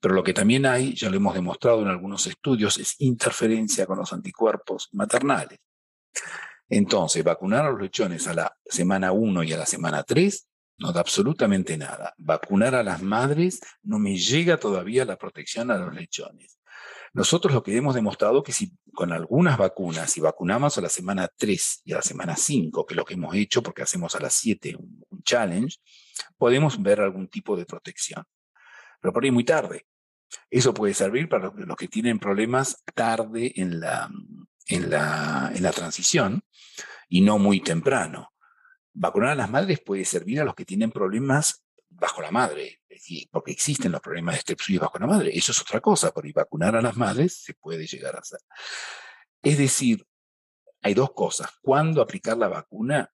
[0.00, 3.98] Pero lo que también hay, ya lo hemos demostrado en algunos estudios, es interferencia con
[3.98, 5.58] los anticuerpos maternales.
[6.66, 10.48] Entonces, vacunar a los lechones a la semana 1 y a la semana 3
[10.82, 12.12] no da absolutamente nada.
[12.18, 16.58] Vacunar a las madres no me llega todavía la protección a los lechones.
[17.12, 21.28] Nosotros lo que hemos demostrado que si con algunas vacunas, si vacunamos a la semana
[21.36, 24.20] 3 y a la semana 5, que es lo que hemos hecho porque hacemos a
[24.20, 25.76] las 7 un, challenge,
[26.36, 28.24] podemos ver algún tipo de protección.
[29.00, 29.86] Pero por ahí muy tarde.
[30.50, 34.10] Eso puede servir para los, que tienen problemas tarde en la,
[34.66, 36.42] en, la, en la transición
[37.08, 38.31] y no muy temprano.
[38.94, 42.80] Vacunar a las madres puede servir a los que tienen problemas bajo la madre,
[43.30, 45.30] porque existen los problemas de strep bajo la madre.
[45.34, 48.40] Eso es otra cosa, por vacunar a las madres se puede llegar a hacer.
[49.42, 50.06] Es decir,
[50.82, 51.50] hay dos cosas.
[51.62, 53.10] ¿Cuándo aplicar la vacuna?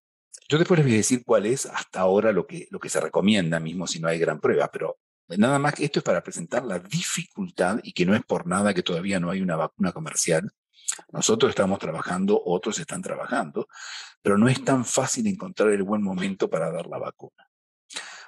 [0.49, 3.01] Yo después les voy a decir cuál es hasta ahora lo que, lo que se
[3.01, 6.65] recomienda, mismo si no hay gran prueba, pero nada más que esto es para presentar
[6.65, 10.51] la dificultad y que no es por nada que todavía no hay una vacuna comercial.
[11.13, 13.69] Nosotros estamos trabajando, otros están trabajando,
[14.23, 17.49] pero no es tan fácil encontrar el buen momento para dar la vacuna.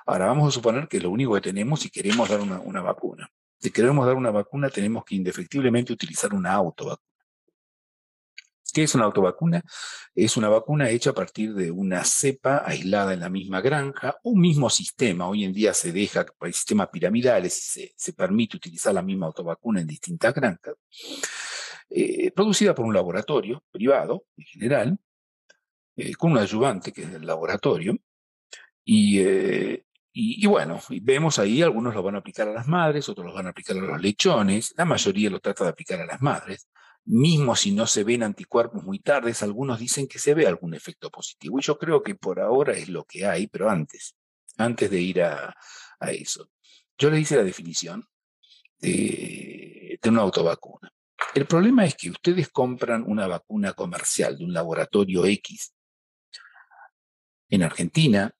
[0.06, 3.30] Ahora vamos a suponer que lo único que tenemos si queremos dar una, vacuna.
[3.58, 7.06] Si queremos dar una vacuna, tenemos que indefectiblemente utilizar una autovacuna.
[8.72, 9.62] ¿Qué es una autovacuna?
[10.14, 14.40] Es una vacuna hecha a partir de una cepa aislada en la misma granja, un
[14.40, 15.28] mismo sistema.
[15.28, 19.88] Hoy en día se deja sistemas piramidales se, se permite utilizar la misma autovacuna en
[19.88, 20.74] distintas granjas,
[21.90, 24.98] eh, producida por un laboratorio privado en general,
[25.96, 27.96] eh, con un ayudante que es del laboratorio,
[28.84, 33.26] y, eh, y, bueno, vemos ahí, algunos lo van a aplicar a las madres, otros
[33.26, 36.20] lo van a aplicar a los lechones, la mayoría lo trata de aplicar a las
[36.20, 36.68] madres.
[37.04, 41.10] Mismo si no se ven anticuerpos muy tardes, algunos dicen que se ve algún efecto
[41.10, 41.58] positivo.
[41.58, 44.16] Y yo creo que por ahora es lo que hay, pero antes,
[44.58, 45.54] antes de ir a,
[45.98, 46.50] a eso.
[46.98, 48.06] Yo le hice la definición
[48.78, 50.92] de, de una autovacuna.
[51.34, 55.74] El problema es que ustedes compran una vacuna comercial de un laboratorio X
[57.50, 58.32] en Argentina,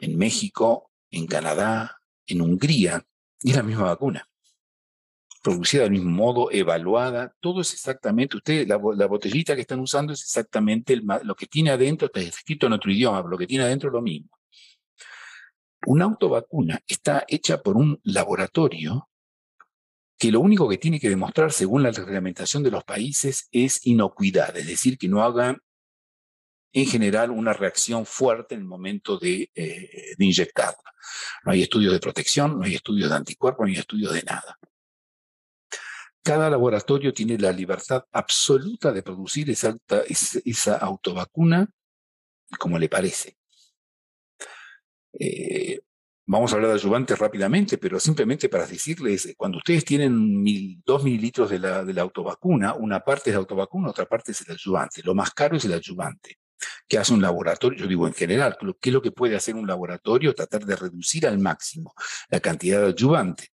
[0.00, 3.04] en México, en Canadá, en Hungría,
[3.40, 4.28] y es la misma vacuna.
[5.42, 10.22] Producida del mismo modo, evaluada, todo es exactamente, usted, la, botellita que están usando es
[10.22, 13.92] exactamente lo que tiene adentro, está escrito en otro idioma, lo que tiene adentro es
[13.92, 14.28] lo mismo.
[15.86, 19.07] Una autovacuna está hecha por un laboratorio
[20.18, 24.56] que lo único que tiene que demostrar, según la reglamentación de los países, es inocuidad,
[24.56, 25.56] es decir, que no haga
[26.72, 30.92] en general una reacción fuerte en el momento de, eh, de inyectarla.
[31.44, 34.58] No hay estudios de protección, no hay estudios de anticuerpos, no hay estudios de nada.
[36.22, 39.74] Cada laboratorio tiene la libertad absoluta de producir esa,
[40.44, 41.70] esa autovacuna
[42.58, 43.38] como le parece.
[45.12, 45.80] Eh,
[46.28, 50.44] vamos a hablar de ayudantes rápidamente, pero simplemente para decirles, cuando ustedes tienen
[50.84, 54.42] dos mililitros de la, de la autovacuna, una parte es la autovacuna, otra parte es
[54.42, 55.02] el ayudante.
[55.02, 56.38] Lo más caro es el ayudante.
[56.86, 57.78] ¿Qué hace un laboratorio?
[57.78, 60.34] Yo digo en general, ¿qué es lo que puede hacer un laboratorio?
[60.34, 61.94] Tratar de reducir al máximo
[62.28, 63.48] la cantidad de ayudante,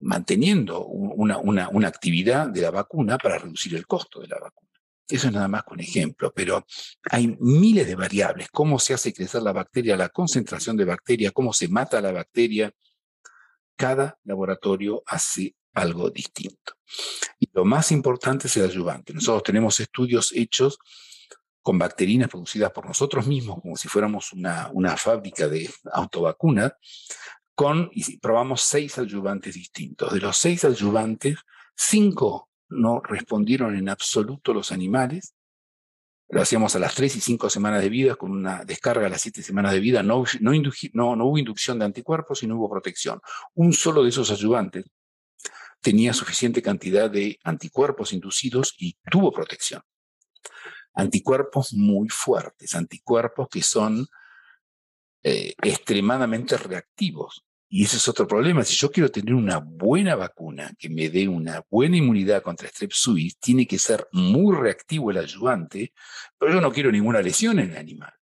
[0.00, 4.71] manteniendo una, una, una actividad de la vacuna para reducir el costo de la vacuna.
[5.08, 6.64] Eso es nada más que un ejemplo, pero
[7.10, 8.48] hay miles de variables.
[8.50, 12.72] Cómo se hace crecer la bacteria, la concentración de bacteria, cómo se mata la bacteria.
[13.76, 16.74] Cada laboratorio hace algo distinto.
[17.38, 19.12] Y lo más importante es el ayudante.
[19.12, 20.78] Nosotros tenemos estudios hechos
[21.62, 26.72] con bacterinas producidas por nosotros mismos, como si fuéramos una, una fábrica de autovacunas,
[27.54, 30.12] con, y probamos seis ayudantes distintos.
[30.12, 31.38] De los seis ayudantes,
[31.76, 35.34] cinco no respondieron en absoluto los animales.
[36.28, 39.20] Lo hacíamos a las tres y cinco semanas de vida, con una descarga a las
[39.20, 40.02] siete semanas de vida.
[40.02, 40.52] No, no,
[40.92, 43.20] no, no hubo inducción de anticuerpos y no hubo protección.
[43.54, 44.86] Un solo de esos ayudantes
[45.80, 49.82] tenía suficiente cantidad de anticuerpos inducidos y tuvo protección
[50.94, 54.06] anticuerpos muy fuertes, anticuerpos que son
[55.22, 57.44] eh, extremadamente reactivos.
[57.74, 58.62] Y ese es otro problema.
[58.64, 62.92] Si yo quiero tener una buena vacuna que me dé una buena inmunidad contra strep
[62.92, 65.94] suis, tiene que ser muy reactivo el ayudante,
[66.38, 68.12] pero yo no quiero ninguna lesión en el animal.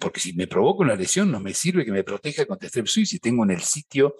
[0.00, 3.10] Porque si me provoca una lesión, no me sirve que me proteja contra strep suis
[3.10, 4.14] si tengo en el sitio.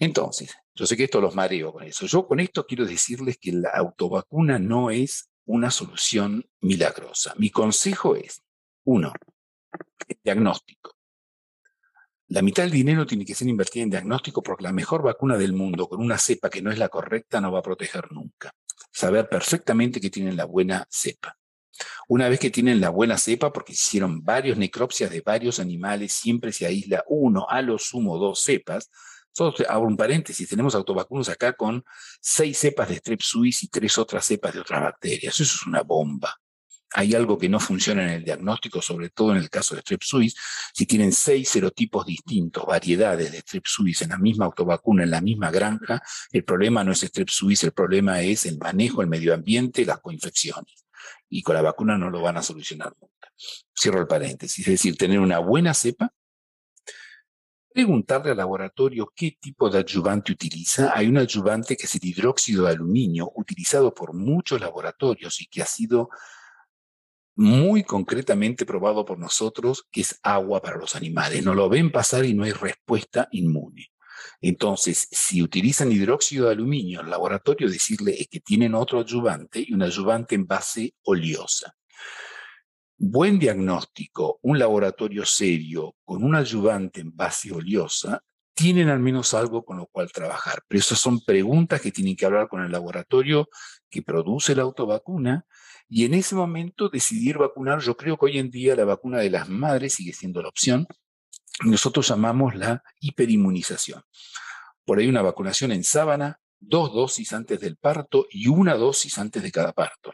[0.00, 2.04] Entonces, yo sé que esto los mareo con eso.
[2.06, 7.32] Yo con esto quiero decirles que la autovacuna no es una solución milagrosa.
[7.38, 8.42] Mi consejo es,
[8.82, 9.12] uno,
[10.24, 10.95] diagnóstico.
[12.28, 15.52] La mitad del dinero tiene que ser invertida en diagnóstico porque la mejor vacuna del
[15.52, 18.52] mundo con una cepa que no es la correcta no va a proteger nunca.
[18.92, 21.36] Saber perfectamente que tienen la buena cepa.
[22.08, 26.52] Una vez que tienen la buena cepa, porque hicieron varios necropsias de varios animales, siempre
[26.52, 28.90] se aísla uno, a lo sumo dos cepas,
[29.36, 31.84] Solo abro un paréntesis, tenemos autovacunos acá con
[32.22, 35.34] seis cepas de strep suis y tres otras cepas de otras bacterias.
[35.34, 36.34] Eso es una bomba.
[36.96, 40.02] Hay algo que no funciona en el diagnóstico, sobre todo en el caso de strep
[40.02, 40.34] suis.
[40.72, 45.20] Si tienen seis serotipos distintos, variedades de strep suis en la misma autovacuna, en la
[45.20, 49.34] misma granja, el problema no es strep suis, el problema es el manejo, el medio
[49.34, 50.86] ambiente, las coinfecciones.
[51.28, 53.30] Y con la vacuna no lo van a solucionar nunca.
[53.78, 56.14] Cierro el paréntesis, es decir, tener una buena cepa,
[57.74, 60.92] preguntarle al laboratorio qué tipo de adyuvante utiliza.
[60.94, 65.60] Hay un adyuvante que es el hidróxido de aluminio, utilizado por muchos laboratorios y que
[65.60, 66.08] ha sido
[67.36, 71.44] muy concretamente probado por nosotros, que es agua para los animales.
[71.44, 73.92] No lo ven pasar y no hay respuesta inmune.
[74.40, 79.74] Entonces, si utilizan hidróxido de aluminio en el laboratorio, decirle que tienen otro adyuvante y
[79.74, 81.74] un adyuvante en base oleosa.
[82.98, 88.22] Buen diagnóstico, un laboratorio serio con un adyuvante en base oleosa,
[88.54, 90.62] tienen al menos algo con lo cual trabajar.
[90.66, 93.48] Pero esas son preguntas que tienen que hablar con el laboratorio
[93.90, 95.44] que produce la autovacuna
[95.88, 99.30] y en ese momento decidir vacunar, yo creo que hoy en día la vacuna de
[99.30, 100.86] las madres sigue siendo la opción.
[101.64, 104.02] Nosotros llamamos la hiperinmunización.
[104.84, 109.42] Por ahí una vacunación en sábana, dos dosis antes del parto y una dosis antes
[109.42, 110.12] de cada parto.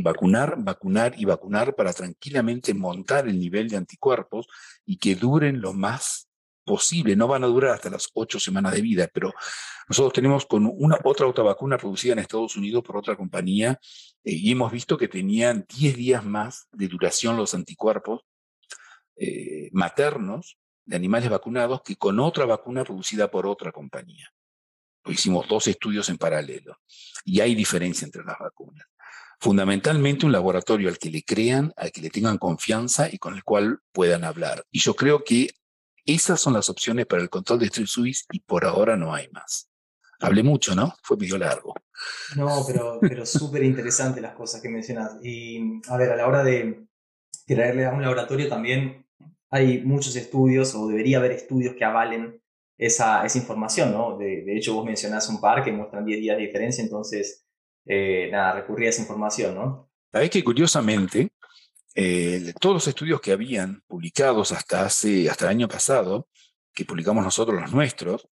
[0.00, 4.46] Vacunar, vacunar y vacunar para tranquilamente montar el nivel de anticuerpos
[4.84, 6.28] y que duren lo más
[6.64, 7.16] posible.
[7.16, 9.32] No van a durar hasta las ocho semanas de vida, pero
[9.88, 13.78] nosotros tenemos con una otra autovacuna producida en Estados Unidos por otra compañía
[14.24, 18.22] eh, y hemos visto que tenían 10 días más de duración los anticuerpos
[19.16, 24.32] eh, maternos de animales vacunados que con otra vacuna producida por otra compañía.
[25.06, 26.78] hicimos dos estudios en paralelo
[27.24, 28.86] y hay diferencia entre las vacunas.
[29.38, 33.42] Fundamentalmente un laboratorio al que le crean, al que le tengan confianza y con el
[33.42, 34.64] cual puedan hablar.
[34.70, 35.50] Y yo creo que
[36.04, 39.70] esas son las opciones para el control de suis y por ahora no hay más.
[40.20, 40.94] Hablé mucho, ¿no?
[41.02, 41.74] Fue medio largo.
[42.36, 45.16] No, pero, pero súper interesante las cosas que mencionas.
[45.22, 46.86] Y a ver, a la hora de
[47.46, 49.06] traerle a un laboratorio también
[49.50, 52.40] hay muchos estudios o debería haber estudios que avalen
[52.78, 54.16] esa, esa información, ¿no?
[54.16, 57.46] De, de, hecho, vos mencionás un par que muestran 10 días de diferencia, entonces,
[57.84, 59.90] eh, nada, recurría a esa información, ¿no?
[60.10, 61.30] Sabés que curiosamente,
[61.94, 66.28] todos los estudios que habían publicados hasta, hace, hasta el año pasado,
[66.72, 68.28] que publicamos nosotros los nuestros,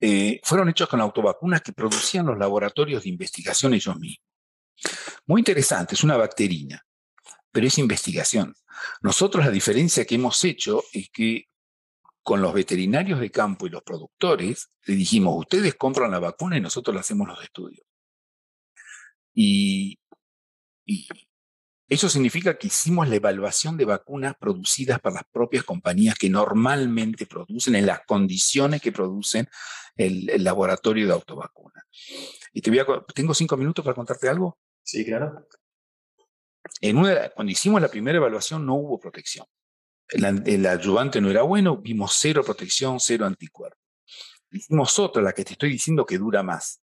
[0.00, 4.26] eh, fueron hechos con autovacunas que producían los laboratorios de investigación ellos mismos.
[5.26, 6.84] Muy interesante, es una bacterina,
[7.50, 8.54] pero es investigación.
[9.02, 11.46] Nosotros la diferencia que hemos hecho es que
[12.22, 16.60] con los veterinarios de campo y los productores, le dijimos, ustedes compran la vacuna y
[16.60, 17.86] nosotros le hacemos los estudios.
[19.34, 19.98] y,
[21.90, 27.26] eso significa que hicimos la evaluación de vacunas producidas por las propias compañías que normalmente
[27.26, 29.48] producen en las condiciones que producen
[29.96, 31.84] el, laboratorio de autovacuna.
[32.52, 34.56] Y te voy a, ¿Tengo cinco minutos para contarte algo?
[34.84, 35.48] Sí, claro.
[36.80, 39.46] En una, cuando hicimos la primera evaluación no hubo protección.
[40.10, 43.82] El, el ayudante no era bueno, vimos cero protección, cero anticuerpos.
[44.52, 46.80] Hicimos otra, la que te estoy diciendo que dura más.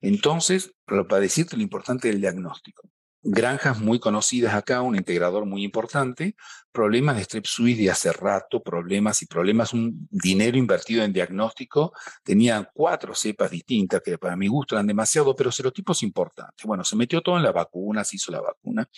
[0.00, 2.93] Entonces, para decirte lo importante del diagnóstico
[3.24, 6.36] granjas muy conocidas acá, un integrador muy importante,
[6.70, 11.94] problemas de strep suis de hace rato, problemas y problemas, un dinero invertido en diagnóstico,
[12.22, 16.66] tenían cuatro cepas distintas que para mi gusto eran demasiado, pero serotipos importantes.
[16.66, 18.88] Bueno, se metió todo en la vacuna, se hizo la vacuna.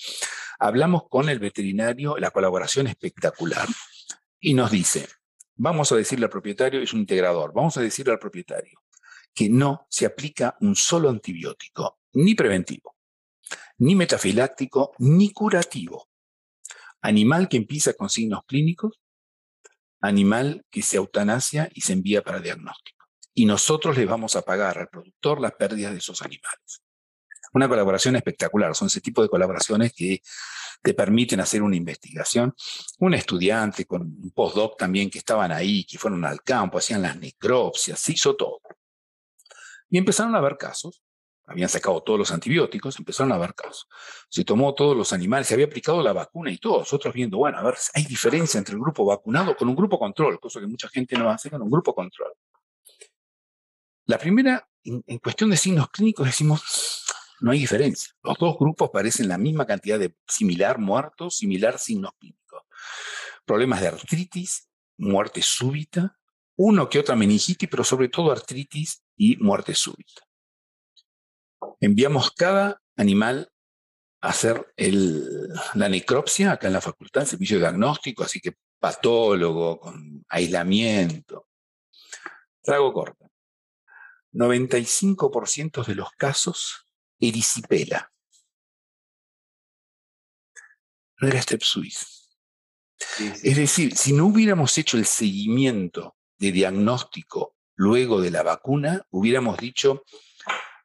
[0.58, 3.68] Hablamos con el veterinario, la colaboración espectacular,
[4.40, 5.06] y nos dice,
[5.54, 8.80] vamos a decirle al propietario, es un integrador, vamos a decirle al propietario
[9.32, 12.95] que no se aplica un solo antibiótico, ni preventivo
[13.78, 16.08] ni metafiláctico, ni curativo.
[17.00, 19.00] Animal que empieza con signos clínicos,
[20.00, 23.06] animal que se eutanasia y se envía para diagnóstico.
[23.34, 26.82] Y nosotros le vamos a pagar al productor las pérdidas de esos animales.
[27.52, 30.20] Una colaboración espectacular, son ese tipo de colaboraciones que
[30.82, 32.54] te permiten hacer una investigación.
[32.98, 37.16] Un estudiante con un postdoc también que estaban ahí, que fueron al campo, hacían las
[37.16, 38.60] necropsias, se hizo todo.
[39.88, 41.02] Y empezaron a ver casos
[41.46, 43.86] habían sacado todos los antibióticos, empezaron a haber casos.
[44.28, 47.58] Se tomó todos los animales, se había aplicado la vacuna y todos, nosotros viendo, bueno,
[47.58, 50.88] a ver, hay diferencia entre el grupo vacunado con un grupo control, cosa que mucha
[50.88, 52.32] gente no hace con un grupo control.
[54.06, 57.04] La primera, en, cuestión de signos clínicos, decimos,
[57.40, 58.12] no hay diferencia.
[58.22, 62.62] Los dos grupos parecen la misma cantidad de similar muertos, similar signos clínicos.
[63.44, 66.18] Problemas de artritis, muerte súbita,
[66.56, 70.25] uno que otra meningitis, pero sobre todo artritis y muerte súbita
[71.80, 73.50] enviamos cada animal
[74.20, 80.24] a hacer la necropsia acá en la facultad, el servicio diagnóstico, así que patólogo, con
[80.28, 81.48] aislamiento.
[82.62, 83.30] Trago corto.
[84.32, 86.86] 95% de los casos
[87.18, 88.12] erisipela.
[91.20, 92.28] no era Step Suisse.
[93.18, 99.58] Es decir, si no hubiéramos hecho el seguimiento de diagnóstico luego de la vacuna, hubiéramos
[99.58, 100.04] dicho,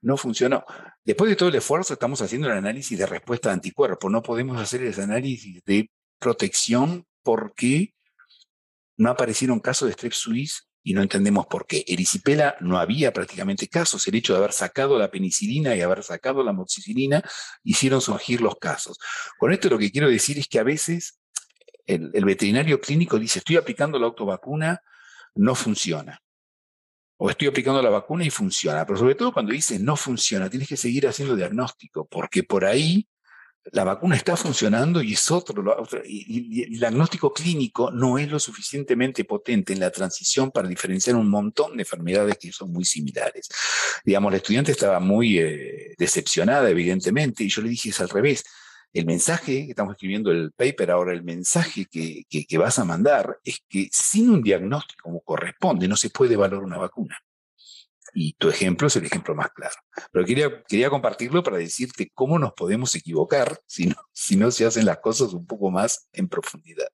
[0.01, 0.65] no funcionó.
[1.05, 4.11] Después de todo el esfuerzo, estamos haciendo el análisis de respuesta de anticuerpos.
[4.11, 5.89] No podemos hacer ese análisis de
[6.19, 7.93] protección porque
[8.97, 11.83] no aparecieron casos de Strep Suisse y no entendemos por qué.
[11.87, 14.07] Erisipela no había prácticamente casos.
[14.07, 17.23] El hecho de haber sacado la penicilina y haber sacado la moxicilina
[17.63, 18.97] hicieron surgir los casos.
[19.37, 21.19] Con esto lo que quiero decir es que a veces
[21.85, 24.81] el, el veterinario clínico dice, estoy aplicando la autovacuna,
[25.35, 26.21] no funciona.
[27.23, 28.83] O estoy aplicando la vacuna y funciona.
[28.83, 33.07] Pero sobre todo cuando dice no funciona, tienes que seguir haciendo diagnóstico, porque por ahí
[33.65, 35.63] la vacuna está funcionando y es otro,
[36.03, 41.77] el diagnóstico clínico no es lo suficientemente potente en la transición para diferenciar un montón
[41.77, 43.49] de enfermedades que son muy similares.
[44.03, 48.43] Digamos, la estudiante estaba muy eh, decepcionada, evidentemente, y yo le dije, es al revés.
[48.93, 53.39] El mensaje que estamos escribiendo el paper ahora, el mensaje que, que vas a mandar
[53.43, 57.17] es que sin un diagnóstico como corresponde no se puede valorar una vacuna.
[58.13, 59.75] Y tu ejemplo es el ejemplo más claro.
[60.11, 64.65] Pero quería, quería compartirlo para decirte cómo nos podemos equivocar si no, si no se
[64.65, 66.87] hacen las cosas un poco más en profundidad.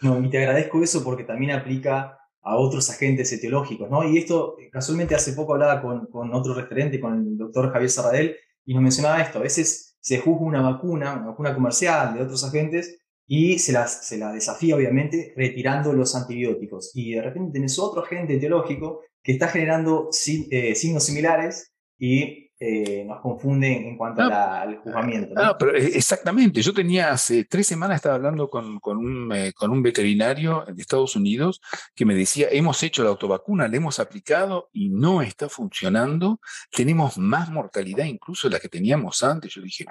[0.00, 4.08] No, y te agradezco eso porque también aplica a otros agentes etiológicos, ¿no?
[4.08, 8.36] Y esto, casualmente hace poco hablaba con, con otro referente, con el doctor Javier Sarradel,
[8.64, 12.44] y nos mencionaba esto, a veces se juzga una vacuna, una vacuna comercial de otros
[12.44, 16.92] agentes, y se, las, se la desafía obviamente retirando los antibióticos.
[16.94, 20.10] Y de repente tenés otro agente etiológico que está generando
[20.52, 25.34] eh, signos similares y eh, nos confunde en cuanto al juzgamiento.
[25.34, 25.58] ¿no?
[25.58, 26.62] pero eh, exactamente.
[26.62, 31.16] Yo tenía hace tres semanas, estaba hablando con, con, un, con un veterinario de Estados
[31.16, 31.60] Unidos
[31.94, 36.40] que me decía, hemos hecho la autovacuna, la hemos aplicado y no está funcionando.
[36.70, 39.52] Tenemos más mortalidad incluso de la que teníamos antes.
[39.52, 39.84] Yo dije,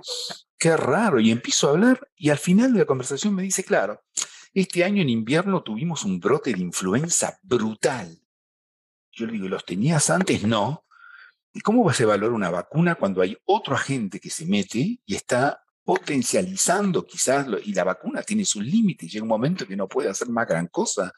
[0.58, 1.20] qué raro.
[1.20, 4.02] Y empiezo a hablar y al final de la conversación me dice, claro,
[4.54, 8.20] este año en invierno tuvimos un brote de influenza brutal
[9.16, 10.44] yo le digo, ¿los tenías antes?
[10.44, 10.85] No.
[11.56, 15.16] ¿Y cómo vas a evaluar una vacuna cuando hay otro agente que se mete y
[15.16, 20.10] está potencializando quizás, y la vacuna tiene sus límites, llega un momento que no puede
[20.10, 21.14] hacer más gran cosa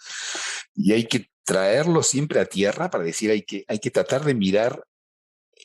[0.75, 4.35] y hay que traerlo siempre a tierra para decir, hay que, hay que tratar de
[4.35, 4.85] mirar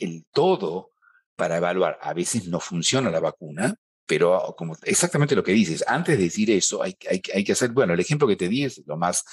[0.01, 0.93] el todo
[1.37, 1.99] para evaluar.
[2.01, 3.77] A veces no funciona la vacuna,
[4.07, 7.71] pero como exactamente lo que dices, antes de decir eso, hay, hay, hay que hacer,
[7.71, 9.25] bueno, el ejemplo que te di es lo más,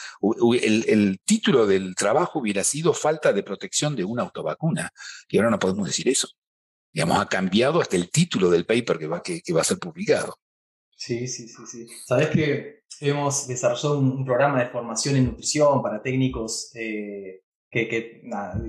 [0.62, 4.92] el, el, título del trabajo hubiera sido falta de protección de una autovacuna,
[5.28, 6.30] y ahora no podemos decir eso.
[6.92, 10.40] Digamos, ha cambiado hasta el título del paper que va, que, va a ser publicado.
[10.96, 11.88] Sí, sí, sí, sí.
[12.06, 18.24] Sabes que hemos desarrollado un, programa de formación en nutrición para técnicos, eh, que, que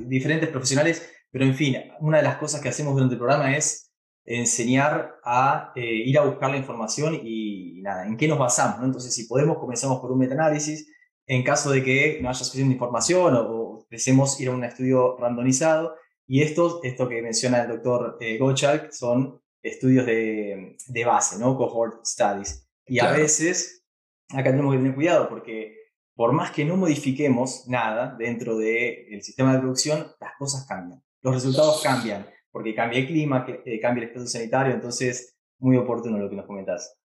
[0.07, 3.90] diferentes profesionales, pero en fin, una de las cosas que hacemos durante el programa es
[4.31, 8.85] enseñar a eh, ir a buscar la información y, nada, en qué nos basamos.
[8.85, 10.89] Entonces, si podemos, comenzamos por un metaanálisis.
[11.27, 15.97] En caso de que no haya suficiente información o, deseemos ir a un estudio randomizado.
[16.29, 21.57] Y esto, esto que menciona el doctor eh, Gottschalk son estudios de, de, base, ¿no?
[21.57, 22.69] Cohort studies.
[22.87, 23.85] Y a veces,
[24.29, 25.77] acá tenemos que tener cuidado porque
[26.15, 31.03] por más que no modifiquemos nada dentro del sistema de producción, las cosas cambian.
[31.21, 36.19] Los resultados cambian porque cambia el clima, eh, cambia el estado sanitario, entonces muy oportuno
[36.19, 36.97] lo que nos comentás.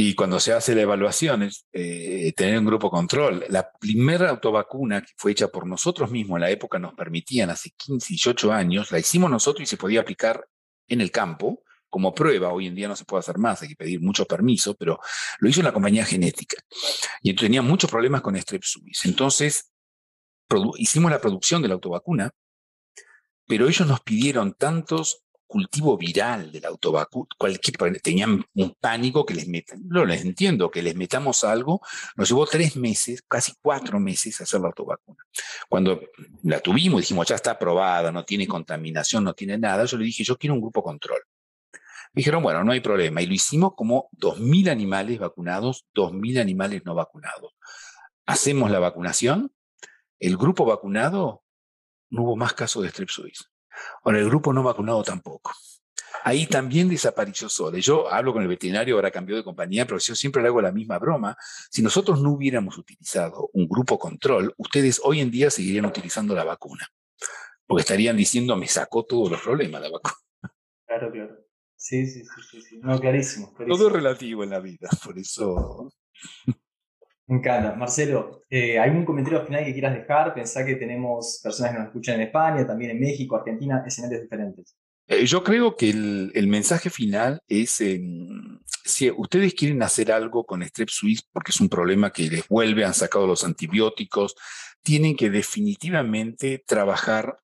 [0.00, 3.44] Y cuando se hace la evaluación, eh, tener un grupo control.
[3.48, 7.70] La primera autovacuna que fue hecha por nosotros mismos en la época nos permitían, hace
[7.76, 10.46] 15, 18 años, la hicimos nosotros y se podía aplicar
[10.86, 12.52] en el campo como prueba.
[12.52, 15.00] Hoy en día no se puede hacer más, hay que pedir mucho permiso, pero
[15.40, 16.62] lo hizo la compañía genética.
[17.20, 18.62] Y tenía muchos problemas con Strep
[19.04, 19.72] Entonces,
[20.76, 22.30] hicimos la producción de la autovacuna
[23.48, 29.48] pero ellos nos pidieron tantos cultivo viral del autovacuna, cualquier, tenían un pánico que les
[29.48, 31.80] metan, no les entiendo, que les metamos algo,
[32.16, 35.24] nos llevó tres meses, casi cuatro meses hacer la autovacuna.
[35.68, 36.02] Cuando
[36.42, 40.22] la tuvimos, dijimos, ya está aprobada, no tiene contaminación, no tiene nada, yo le dije,
[40.22, 41.22] yo quiero un grupo control.
[42.12, 46.82] Me dijeron, bueno, no hay problema, y lo hicimos como 2.000 animales vacunados, 2.000 animales
[46.84, 47.54] no vacunados.
[48.26, 49.50] Hacemos la vacunación,
[50.20, 51.42] el grupo vacunado
[52.10, 53.08] no hubo más casos de strep
[54.02, 55.52] Ahora, el grupo no vacunado tampoco.
[56.24, 57.80] Ahí también desapareció Sole.
[57.80, 60.72] Yo hablo con el veterinario, ahora cambió de compañía, pero yo siempre le hago la
[60.72, 61.36] misma broma.
[61.70, 66.44] Si nosotros no hubiéramos utilizado un grupo control, ustedes hoy en día seguirían utilizando la
[66.44, 66.88] vacuna.
[67.66, 70.14] Porque estarían diciendo, me sacó todos los problemas la vacuna.
[70.86, 71.36] Claro, claro.
[71.76, 72.80] Sí, sí, sí, sí.
[72.82, 73.76] No, clarísimo, clarísimo.
[73.76, 75.92] Todo es relativo en la vida, por eso.
[77.28, 77.74] Me encanta.
[77.74, 80.32] Marcelo, eh, ¿hay un comentario final que quieras dejar?
[80.32, 84.74] Pensá que tenemos personas que nos escuchan en España, también en México, Argentina, escenarios diferentes.
[85.06, 87.82] Eh, yo creo que el, mensaje final es,
[88.84, 92.86] si ustedes quieren hacer algo con Strep Suisse, porque es un problema que les vuelve,
[92.86, 94.34] han sacado los antibióticos,
[94.82, 97.40] tienen que definitivamente trabajar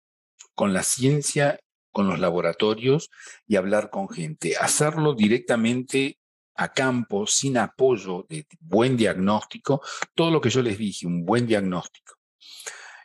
[0.55, 1.61] con la ciencia,
[1.91, 3.11] con los laboratorios
[3.47, 4.57] y hablar con gente.
[4.57, 6.18] Hacerlo directamente
[6.57, 9.83] a campo, sin apoyo de buen diagnóstico,
[10.15, 12.15] todo lo que yo les dije, un buen diagnóstico.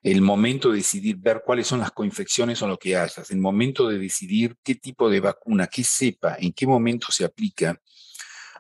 [0.02, 3.90] El momento de decidir ver cuáles son las coinfecciones o lo que hayas, el momento
[3.90, 7.82] de decidir qué tipo de vacuna, qué sepa, en qué momento se aplica.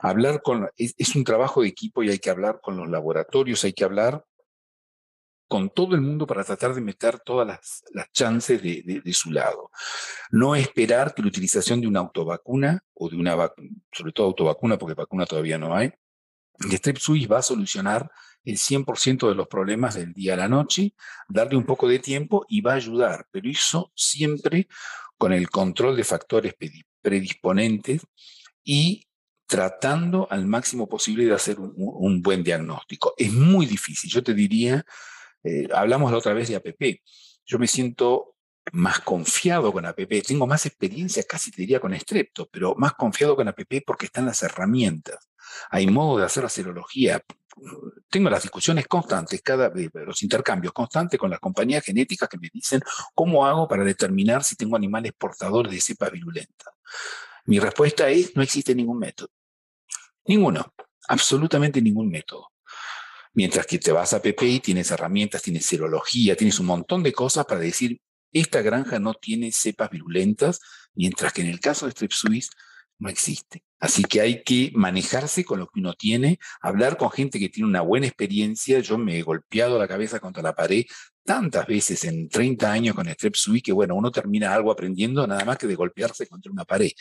[0.02, 3.64] Hablar con, es, es un trabajo de equipo y hay que hablar con los laboratorios,
[3.64, 4.26] hay que hablar
[5.50, 7.48] con todo el mundo para tratar de meter todas
[7.92, 9.72] las, chances de, su lado.
[10.30, 13.36] No esperar que la utilización de una autovacuna o de una
[13.92, 15.92] sobre todo autovacuna, porque vacuna todavía no hay,
[16.60, 18.12] de Strep Suisse va a solucionar
[18.44, 20.94] el 100% de los problemas del día a la noche,
[21.28, 24.68] darle un poco de tiempo y va a ayudar, pero eso siempre
[25.18, 26.54] con el control de factores
[27.02, 28.06] predisponentes
[28.64, 29.08] y
[29.48, 33.16] tratando al máximo posible de hacer un buen diagnóstico.
[33.18, 34.86] Es muy difícil, yo te diría
[35.44, 37.02] eh, hablamos la otra vez de APP.
[37.46, 38.36] Yo me siento
[38.72, 43.36] más confiado con APP, tengo más experiencia, casi te diría con Strepto, pero más confiado
[43.36, 45.30] con APP porque están las herramientas.
[45.72, 47.24] Hay modo de hacer la serología.
[48.10, 49.72] Tengo las discusiones constantes, cada,
[50.06, 52.82] los intercambios constantes con las compañías genéticas que me dicen
[53.16, 56.72] cómo hago para determinar si tengo animales portadores de cepa virulenta.
[57.46, 59.30] Mi respuesta es, no existe ningún método.
[60.26, 60.74] Ninguno,
[61.08, 62.52] absolutamente ningún método.
[63.34, 67.46] Mientras que te vas a PPI, tienes herramientas, tienes serología, tienes un montón de cosas
[67.46, 68.00] para decir,
[68.32, 70.60] esta granja no tiene cepas virulentas,
[70.94, 72.50] mientras que en el caso de Strep Suisse
[73.00, 73.64] no existe.
[73.80, 77.70] Así que hay que manejarse con lo que uno tiene, hablar con gente que tiene
[77.70, 78.80] una buena experiencia.
[78.80, 80.84] Yo me he golpeado la cabeza contra la pared
[81.24, 85.46] tantas veces en 30 años con Strep Suisse que, bueno, uno termina algo aprendiendo nada
[85.46, 86.92] más que de golpearse contra una pared.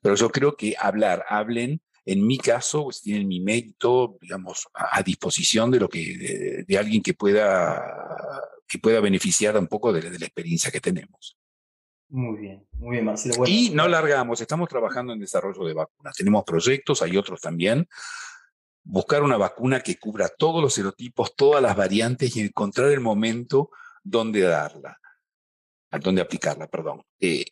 [0.00, 5.02] Pero yo creo que hablar, hablen, en mi caso, pues, tienen mi mérito, digamos, a,
[5.02, 7.82] disposición de lo que, de, alguien que pueda,
[8.66, 11.36] que pueda beneficiar un poco de, la experiencia que tenemos.
[12.10, 13.44] Muy bien, muy bien, Marcelo.
[13.46, 16.16] y no largamos, estamos trabajando en desarrollo de vacunas.
[16.16, 17.86] Tenemos proyectos, hay otros también.
[18.82, 23.70] Buscar una vacuna que cubra todos los serotipos, todas las variantes y encontrar el momento
[24.02, 24.98] donde darla,
[26.00, 27.02] donde aplicarla, perdón.
[27.20, 27.44] Eh,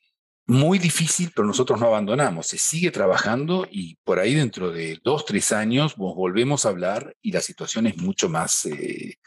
[0.46, 2.46] muy difícil, pero nosotros no abandonamos.
[2.46, 7.16] Se sigue trabajando y por ahí dentro de dos, tres años nos volvemos a hablar
[7.20, 9.18] y la situación es mucho más eh,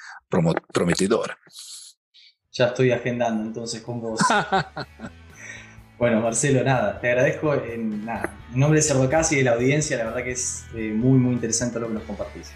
[0.72, 1.38] prometedora.
[2.52, 4.20] Ya estoy agendando entonces con vos.
[6.00, 8.06] bueno, Marcelo, nada, te agradezco en,
[8.54, 11.80] nombre de Cerdocasi y de la audiencia, la verdad que es eh, muy, muy interesante
[11.80, 12.52] lo que nos compartís.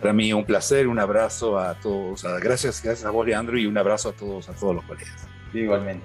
[0.00, 2.24] Para mí un placer, un abrazo a todos.
[2.40, 5.28] Gracias, gracias a vos, Leandro, y un abrazo a todos, a todos los colegas.
[5.54, 6.04] Igualmente.